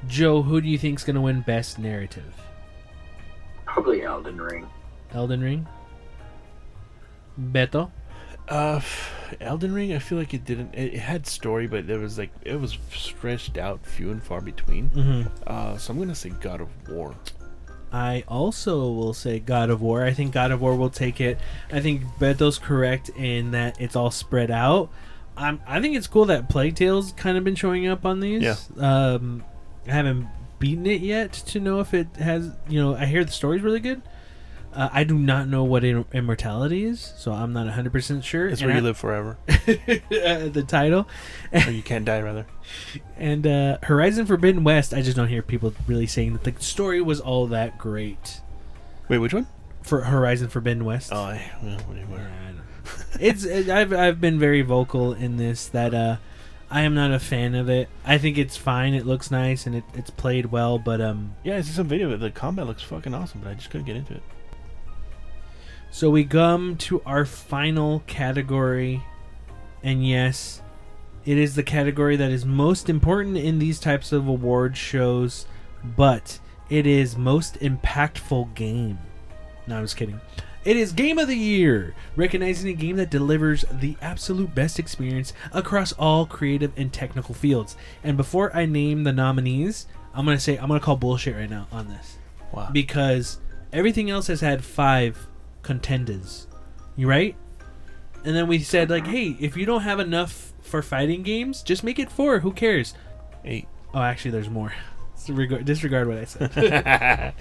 [0.07, 2.33] Joe, who do you think's gonna win Best Narrative?
[3.65, 4.65] Probably Elden Ring.
[5.13, 5.67] Elden Ring.
[7.39, 7.91] Beto.
[8.47, 8.81] Uh,
[9.41, 9.93] Elden Ring.
[9.93, 10.73] I feel like it didn't.
[10.73, 14.41] It, it had story, but it was like it was stretched out, few and far
[14.41, 14.89] between.
[14.89, 15.29] Mm-hmm.
[15.45, 17.15] Uh, so I'm gonna say God of War.
[17.91, 20.03] I also will say God of War.
[20.03, 21.39] I think God of War will take it.
[21.71, 24.89] I think Beto's correct in that it's all spread out.
[25.37, 28.41] I'm, I think it's cool that Plague Tale's kind of been showing up on these.
[28.41, 28.55] Yeah.
[28.77, 29.43] Um,
[29.87, 30.27] I haven't
[30.59, 32.51] beaten it yet to know if it has.
[32.67, 34.01] You know, I hear the story's really good.
[34.78, 38.47] Uh, I do not know what Im- immortality is, so I'm not 100 percent sure.
[38.47, 39.55] It's And where you live forever, uh,
[40.49, 41.07] the title
[41.51, 42.45] or you can't die, rather.
[43.17, 44.93] and uh, Horizon Forbidden West.
[44.93, 48.41] I just don't hear people really saying that the story was all that great
[49.09, 49.47] Wait, which one?
[49.82, 51.11] for Horizon Forbidden West.
[51.11, 52.13] Oh, I, well, whatever.
[52.17, 52.61] Yeah, I know.
[53.19, 56.17] it's it, I've I've been very vocal in this that uh
[56.69, 57.89] I am not a fan of it.
[58.05, 58.93] I think it's fine.
[58.93, 62.07] It looks nice and it, it's played well, but um Yeah, I see some video
[62.07, 62.19] of it.
[62.19, 64.21] The combat looks fucking awesome, but I just couldn't get into it.
[65.97, 69.01] So we come to our final category
[69.81, 70.61] and yes,
[71.25, 75.47] it is the category that is most important in these types of award shows,
[75.95, 76.37] but
[76.69, 78.99] it is most impactful game.
[79.65, 80.21] No, I'm just kidding.
[80.63, 85.33] It is Game of the Year, recognizing a game that delivers the absolute best experience
[85.51, 87.75] across all creative and technical fields.
[88.03, 91.65] And before I name the nominees, I'm gonna say I'm gonna call bullshit right now
[91.71, 92.19] on this
[92.51, 92.69] Wow.
[92.71, 93.39] because
[93.73, 95.27] everything else has had five
[95.61, 96.47] contenders.
[96.95, 97.35] You right?
[98.23, 101.83] And then we said like, hey, if you don't have enough for fighting games, just
[101.83, 102.39] make it four.
[102.39, 102.93] Who cares?
[103.45, 103.67] Eight.
[103.93, 104.73] Oh, actually, there's more.
[105.15, 107.33] Disregard, disregard what I said.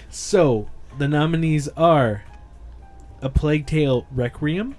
[0.10, 0.68] so
[0.98, 2.24] the nominees are
[3.22, 4.76] A Plague Tale Requiem,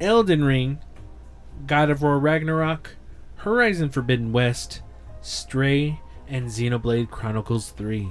[0.00, 0.78] Elden Ring,
[1.66, 2.96] God of War Ragnarok,
[3.36, 4.82] Horizon Forbidden West,
[5.20, 8.08] Stray, and Xenoblade Chronicles 3.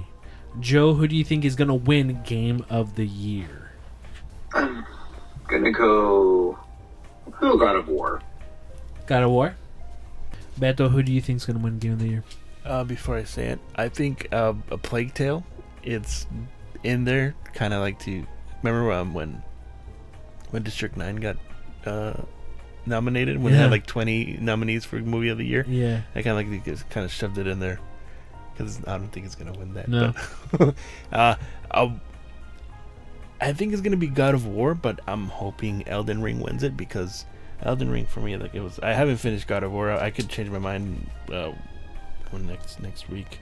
[0.60, 3.70] Joe, who do you think is going to win Game of the Year?
[4.52, 4.84] I'm
[5.48, 6.58] gonna go.
[7.40, 8.20] Oh, God of War.
[9.06, 9.56] God of War?
[10.58, 12.24] Beto, who do you think is going to win Game of the Year?
[12.64, 15.44] Uh, before I say it, I think uh, a Plague Tale,
[15.82, 16.26] it's
[16.84, 18.24] in there, kind of like to
[18.62, 19.42] remember um, when
[20.50, 21.36] when District Nine got
[21.86, 22.14] uh,
[22.86, 25.64] nominated when they had like twenty nominees for Movie of the Year.
[25.66, 26.02] Yeah.
[26.14, 27.80] I kind of like they just kind of shoved it in there
[28.52, 29.88] because I don't think it's gonna win that.
[29.88, 30.12] No.
[30.56, 30.74] But,
[31.12, 31.34] uh,
[31.70, 32.00] I'll,
[33.40, 36.76] I think it's gonna be God of War, but I'm hoping Elden Ring wins it
[36.76, 37.24] because
[37.62, 38.78] Elden Ring for me, like it was.
[38.80, 39.90] I haven't finished God of War.
[39.90, 41.52] I could change my mind uh,
[42.32, 43.38] next next week,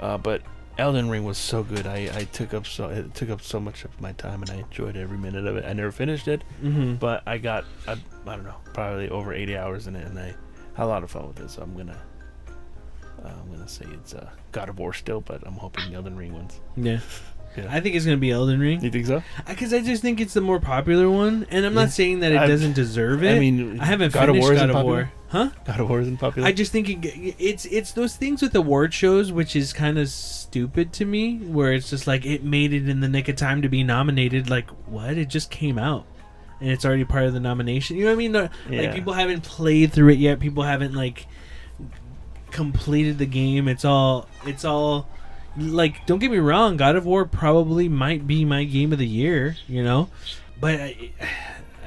[0.00, 0.42] uh, but
[0.78, 1.86] Elden Ring was so good.
[1.86, 4.56] I, I took up so it took up so much of my time, and I
[4.56, 5.64] enjoyed every minute of it.
[5.64, 6.96] I never finished it, Mm-hmm.
[6.96, 7.96] but I got I, I
[8.36, 10.34] don't know probably over 80 hours in it, and I
[10.74, 11.50] had a lot of fun with it.
[11.50, 11.98] So I'm gonna
[13.26, 16.34] uh, I'm gonna say it's uh, God of War still, but I'm hoping Elden Ring
[16.34, 16.60] wins.
[16.76, 17.00] Yeah.
[17.56, 17.68] Yeah.
[17.70, 19.22] I think it's gonna be Elden Ring You think so?
[19.48, 21.82] because I just think it's the more popular one, and I'm Yeah.
[21.84, 23.34] not saying that it I- doesn't deserve it.
[23.34, 24.84] I mean, I haven't God of War God of?
[24.84, 25.50] War, huh?
[25.64, 26.46] God of War isn't popular.
[26.46, 30.08] I just think it, it's it's those things with award shows, which is kind of
[30.10, 33.62] stupid to me, where it's just like it made it in the nick of time
[33.62, 34.50] to be nominated.
[34.50, 35.16] Like what?
[35.16, 36.04] It just came out,
[36.60, 37.96] and it's already part of the nomination.
[37.96, 38.32] You know what I mean?
[38.32, 38.82] No- Yeah.
[38.82, 40.40] Like people haven't played through it yet.
[40.40, 41.26] People haven't like
[42.56, 43.68] completed the game.
[43.68, 45.06] It's all it's all
[45.56, 46.76] like don't get me wrong.
[46.76, 49.56] God of War probably might be my game of the year.
[49.68, 50.08] You know,
[50.60, 50.80] but.
[50.80, 51.10] I,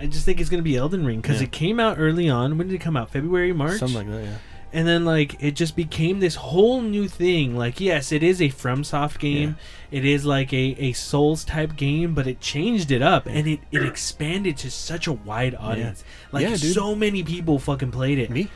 [0.01, 1.47] I just think it's gonna be Elden Ring because Yeah.
[1.47, 2.57] it came out early on.
[2.57, 3.11] When did it come out?
[3.11, 3.79] February, March.
[3.79, 4.23] something like that.
[4.23, 4.37] Yeah.
[4.71, 8.47] and then like it just became this whole new thing like yes it is a
[8.47, 9.57] FromSoft game
[9.91, 13.59] it is like a, a souls type game but it changed it up and it,
[13.73, 16.73] it expanded to such a wide audience like Yeah, dude.
[16.73, 18.47] so many people fucking played it Me?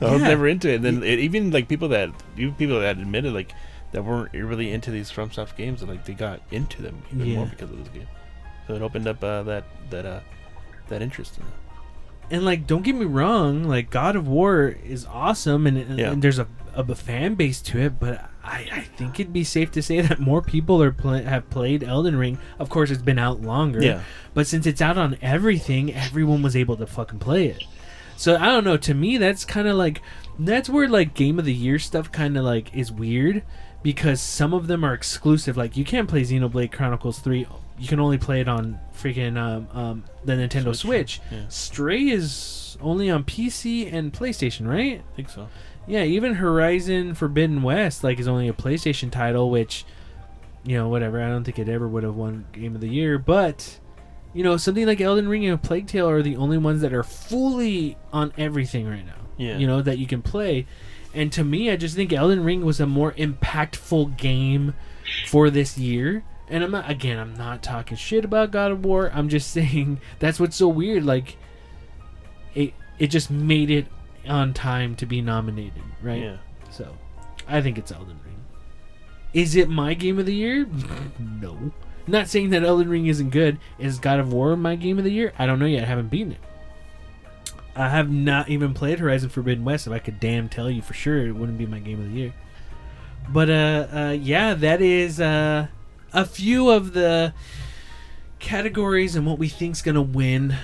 [0.00, 0.28] I was Yeah.
[0.28, 0.76] never into it.
[0.76, 3.52] And then it, even like people that even people that admitted like
[3.92, 7.46] that weren't really into these FromSoft games, and like they got into them even more
[7.46, 8.06] because of this game.
[8.66, 10.20] So it opened up uh, that that uh,
[10.88, 11.52] that interest in it.
[12.34, 16.12] and like don't get me wrong like god of war is awesome and, and, Yeah.
[16.12, 19.70] and there's a, a fan base to it but I, I think it'd be safe
[19.72, 20.90] to say that more people are
[21.22, 24.00] have played elden ring of course it's been out longer Yeah.
[24.34, 27.64] but since it's out on everything everyone was able to fucking play it
[28.18, 30.02] so i don't know to me that's kind of like
[30.38, 33.42] that's where like game of the year stuff kind of like is weird
[33.82, 37.46] because some of them are exclusive like you can't play xenoblade chronicles 3
[37.78, 41.44] you can only play it on freaking um, um, the nintendo switch, Yeah.
[41.48, 45.48] stray is only on pc and playstation right I think so.
[45.86, 49.84] yeah even horizon forbidden west like is only a playstation title which
[50.64, 53.16] you know whatever i don't think it ever would have won game of the year
[53.18, 53.78] but
[54.34, 57.02] you know something like elden ring and plague tale are the only ones that are
[57.02, 59.58] fully on everything right now Yeah.
[59.58, 60.66] you know that you can play.
[61.14, 64.74] And to me i just think elden ring was a more impactful game
[65.26, 66.24] for this year.
[66.48, 69.10] And i'm not again i'm not talking shit about god of war.
[69.14, 71.04] I'm just saying that's what's so weird.
[71.04, 71.36] Like
[72.54, 73.86] it it just made it
[74.26, 76.22] on time to be nominated right?
[76.22, 76.36] Yeah.
[76.70, 76.94] so
[77.46, 78.34] i think it's elden ring.
[79.32, 80.66] Is it my game of the year?
[81.18, 81.72] No
[82.10, 85.12] not saying that elden ring isn't good is god of war my game of the
[85.12, 86.40] year i don't know yet i haven't beaten it
[87.78, 89.86] I have not even played Horizon Forbidden West.
[89.86, 92.12] If I could damn tell you for sure, it wouldn't be my game of the
[92.12, 92.34] year.
[93.28, 95.68] But uh, uh yeah, that is uh,
[96.12, 97.32] a few of the
[98.40, 100.56] categories and what we think's gonna win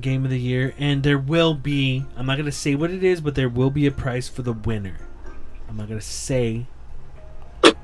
[0.00, 0.74] game of the year.
[0.78, 2.06] And there will be.
[2.16, 4.54] I'm not gonna say what it is, but there will be a prize for the
[4.54, 4.96] winner.
[5.68, 6.66] I'm not gonna say.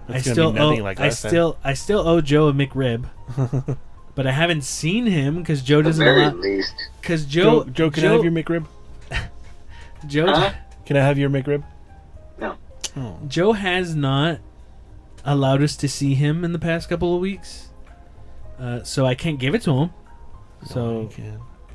[0.08, 1.30] I still be owe, like I last time.
[1.30, 3.06] still I still owe Joe a McRib.
[4.14, 6.34] but I haven't seen him because Joe doesn't very allow.
[6.34, 6.74] least.
[7.00, 8.66] Because Joe, Joe, Joe, can I have your McRib?
[10.06, 10.52] Joe, Huh?
[10.84, 11.64] Can I have your McRib?
[12.38, 12.56] No.
[12.96, 13.18] Oh.
[13.26, 14.38] Joe has not
[15.24, 17.70] allowed us to see him in the past couple of weeks,
[18.58, 19.90] uh, so I can't give it to him.
[20.62, 21.08] No, So you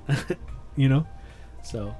[0.07, 0.39] can't.
[0.77, 1.05] you know,
[1.63, 1.95] so,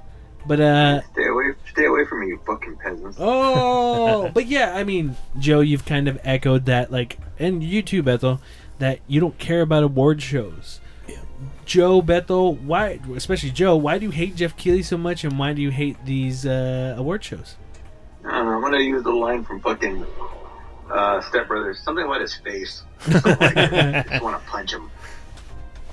[0.46, 3.16] but uh, Stay away, stay away from me, you fucking peasants.
[3.20, 8.02] oh, but yeah, I mean, Joe, you've kind of echoed that, like, and you too,
[8.02, 8.40] Bethel,
[8.78, 10.80] that you don't care about award shows.
[11.08, 11.16] Yeah.
[11.64, 15.52] Joe, Bethel, why, especially Joe, why do you hate Geoff Keighley so much, and why
[15.52, 17.56] do you hate these uh, award shows?
[18.24, 20.06] I don't know, I'm gonna use the line from fucking
[20.90, 21.80] uh, Step Brothers.
[21.80, 22.82] Something about his face.
[23.24, 23.56] Like.
[23.56, 24.88] I just want to punch him.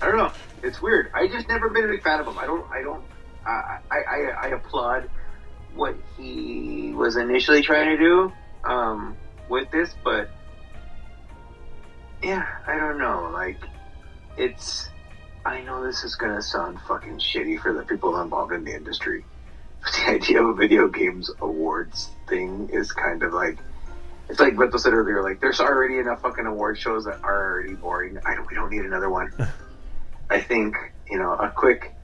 [0.02, 0.32] I don't know.
[0.62, 1.10] It's weird.
[1.14, 2.38] I just never been a big fan of him.
[2.38, 2.70] I don't.
[2.72, 3.04] I don't.
[3.46, 5.10] I I, I, applaud
[5.74, 8.32] what he was initially trying to do
[8.64, 9.18] um,
[9.48, 10.30] with this, but
[12.22, 13.30] yeah, I don't know.
[13.34, 13.62] Like,
[14.38, 14.90] it's.
[15.46, 19.26] I know this is gonna sound fucking shitty for the people involved in the industry.
[19.82, 23.58] But the idea of a video games awards thing is kind of like
[24.30, 27.74] it's like Beto said earlier, like there's already enough fucking award shows that are already
[27.74, 28.18] boring.
[28.26, 29.32] I don't we don't need another one.
[30.30, 30.76] I think,
[31.10, 31.96] you know, a quick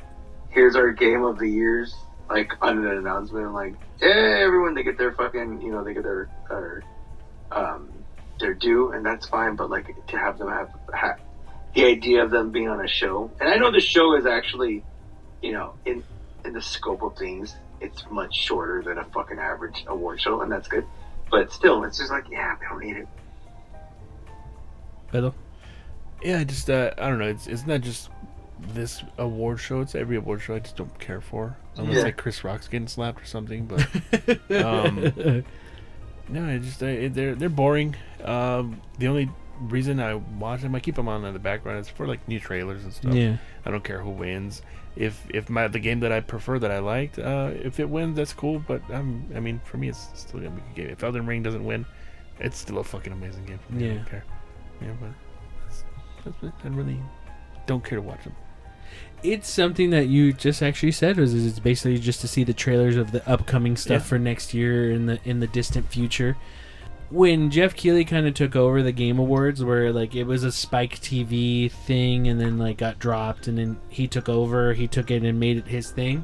[0.56, 1.94] here's our game of the years,
[2.30, 6.04] like on an announcement, like, hey everyone they get their fucking you know, they get
[6.04, 6.84] their their
[7.52, 7.92] um
[8.40, 11.20] their due and that's fine, but like to have them have, have
[11.76, 13.30] the idea of them being on a show.
[13.40, 14.84] And I know the show is actually,
[15.42, 16.04] you know, in
[16.46, 20.52] in the scope of things, it's much shorter than a fucking average award show, and
[20.52, 20.86] that's good.
[21.30, 23.08] But still, it's just like, yeah, we don't need it.
[25.12, 25.36] Bethel?
[26.24, 27.28] Yeah, I just uh, I don't know.
[27.28, 28.10] It's it's not just
[28.74, 29.82] this award show.
[29.82, 30.56] It's every award show.
[30.56, 32.04] I just don't care for unless Yeah.
[32.04, 33.66] like Chris Rock's getting slapped or something.
[33.66, 33.82] But
[34.64, 35.44] um,
[36.28, 37.96] No, I just I, they're they're boring.
[38.24, 39.30] Um, the only
[39.62, 41.80] reason I watch them, I keep them on in the background.
[41.80, 43.14] It's for like new trailers and stuff.
[43.14, 43.38] Yeah.
[43.66, 44.62] I don't care who wins.
[44.96, 48.16] If if my the game that I prefer that I liked, uh, if it wins,
[48.16, 48.60] that's cool.
[48.66, 50.90] But um, I mean, for me, it's still gonna be a good game.
[50.90, 51.86] If Elden Ring doesn't win,
[52.40, 53.60] it's still a fucking amazing game.
[53.60, 53.84] For me.
[53.84, 53.94] I Yeah.
[53.96, 54.24] don't care.
[54.82, 55.10] Yeah, but
[55.66, 55.84] that's,
[56.42, 56.54] that's.
[56.66, 57.00] I really
[57.68, 58.36] don't care to watch them.
[59.24, 62.54] It's something that you just actually said was is it's basically just to see the
[62.54, 64.08] trailers of the upcoming stuff Yeah.
[64.08, 66.38] for next year in the in the distant future.
[67.10, 70.52] When Geoff Keighley kind of took over the Game Awards, where like it was a
[70.52, 75.10] Spike TV thing, and then like got dropped, and then he took over, he took
[75.12, 76.24] it and made it his thing.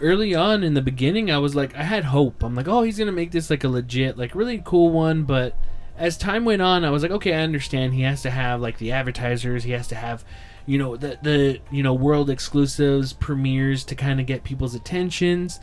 [0.00, 2.42] Early on in the beginning, I was like, I had hope.
[2.42, 5.24] I'm like, oh, he's gonna make this like a legit, like really cool one.
[5.24, 5.56] But
[5.98, 7.94] as time went on, I was like, okay, I understand.
[7.94, 9.64] He has to have like the advertisers.
[9.64, 10.24] He has to have
[10.66, 15.60] you know the the you know world exclusives premieres to kind of get people's attentions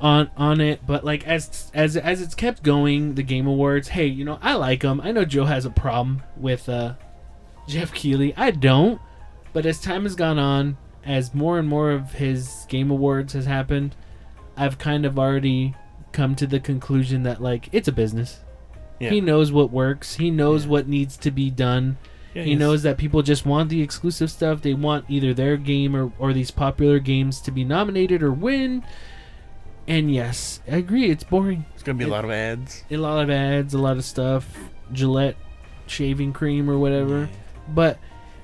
[0.00, 0.80] on on it.
[0.86, 4.54] But like as as as it's kept going the game awards hey you know i
[4.54, 6.94] like them i know joe has a problem with uh
[7.68, 9.00] geoff keighley i don't.
[9.52, 13.46] But as time has gone on as more and more of his game awards has
[13.46, 13.94] happened
[14.56, 15.74] i've kind of already
[16.12, 18.40] come to the conclusion that like it's a business.
[18.98, 19.10] Yeah.
[19.10, 20.16] he knows what works.
[20.16, 20.70] He knows Yeah.
[20.72, 21.96] what needs to be done
[22.34, 24.62] Yeah, he he's- knows that people just want the exclusive stuff.
[24.62, 28.84] They want either their game or, or these popular games to be nominated or win.
[29.88, 31.10] And yes, I agree.
[31.10, 31.64] It's boring.
[31.74, 32.84] It's gonna be a lot of ads.
[32.90, 34.56] A lot of ads, a lot of stuff.
[34.92, 35.36] Gillette
[35.86, 37.28] shaving cream or whatever.
[37.68, 37.98] But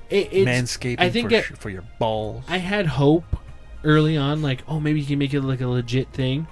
[0.09, 0.49] it, it's.
[0.49, 2.43] Manscaping I think for, it- for your balls.
[2.49, 3.23] I had hope
[3.83, 6.47] early on, like, oh, maybe you can make it like a legit thing.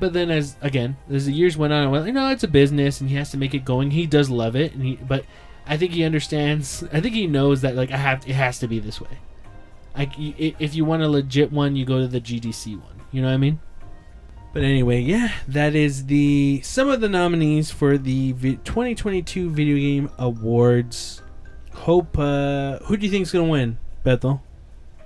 [0.00, 2.48] But then, as again, as the years went on, I went, you know, it's a
[2.48, 3.92] business, and he has to make it going.
[3.92, 5.24] He does love it, and he, but
[5.66, 6.84] I think he understands.
[6.92, 9.18] I think he knows that, like, I have, it has to be this way.
[9.96, 13.00] Like, if you want a legit one, you go to the GDC one.
[13.12, 13.60] You know what I mean?
[14.52, 20.10] But anyway, yeah, that is the some of the nominees for the 2022 Video Game
[20.18, 21.22] Awards.
[21.72, 22.16] Hope.
[22.16, 24.42] Uh, who do you think is gonna win, Bethel?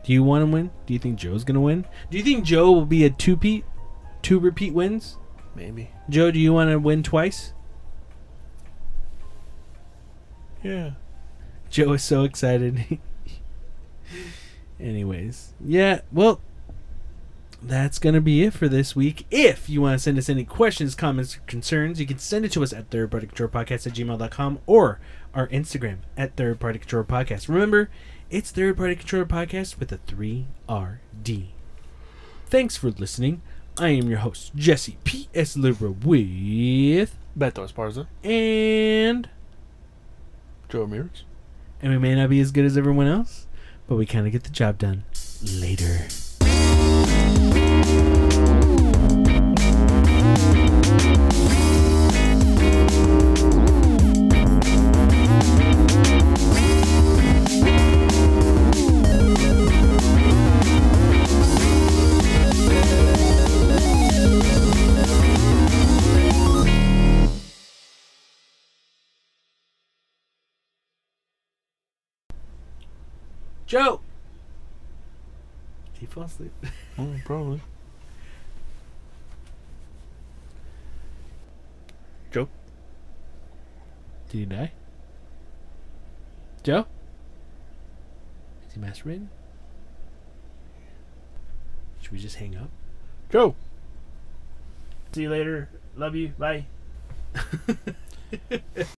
[0.05, 0.71] Do you want to win?
[0.85, 1.87] Do you think Joe's gonna win?
[2.11, 3.65] Do you think Joe will be a two-peat,
[4.21, 5.17] two repeat wins?
[5.55, 5.91] Maybe.
[6.11, 7.55] Joe, do you want to win twice?
[10.63, 10.93] Yeah.
[11.71, 12.99] Joe is so excited.
[14.81, 16.41] Anyways, yeah, well,
[17.61, 19.27] that's going to be it for this week.
[19.31, 22.53] If you want to send us any questions, comments, or concerns, you can send it
[22.53, 25.01] to us at thirdpartycontrolpodcast at gmail.com or
[25.35, 27.49] our Instagram at Third Party Control Podcast.
[27.49, 27.91] Remember,
[28.31, 31.47] it's Third Party Control Podcast with a 3RD.
[32.47, 33.43] Thanks for listening.
[33.79, 35.57] I am your host, Jesse P.S.
[35.57, 37.17] Libra with...
[37.37, 38.07] Beto Esparza.
[38.25, 39.29] And...
[40.69, 41.25] Joe Ramirez.
[41.81, 43.47] and we may not be as good as everyone else,
[43.87, 45.05] but we kind of get the job done.
[45.43, 46.09] Later.
[73.69, 74.01] Joe!
[75.93, 76.53] Did he fall asleep?
[77.01, 77.61] Oh, probably.
[82.33, 82.49] Joe.
[84.31, 84.73] Did he die?
[86.65, 86.87] Joe?
[88.67, 89.29] Is he masturbating?
[92.01, 92.71] Should we just hang up?
[93.31, 93.55] Joe.
[95.13, 95.69] See you later.
[95.95, 96.33] Love you.
[96.37, 96.67] Bye.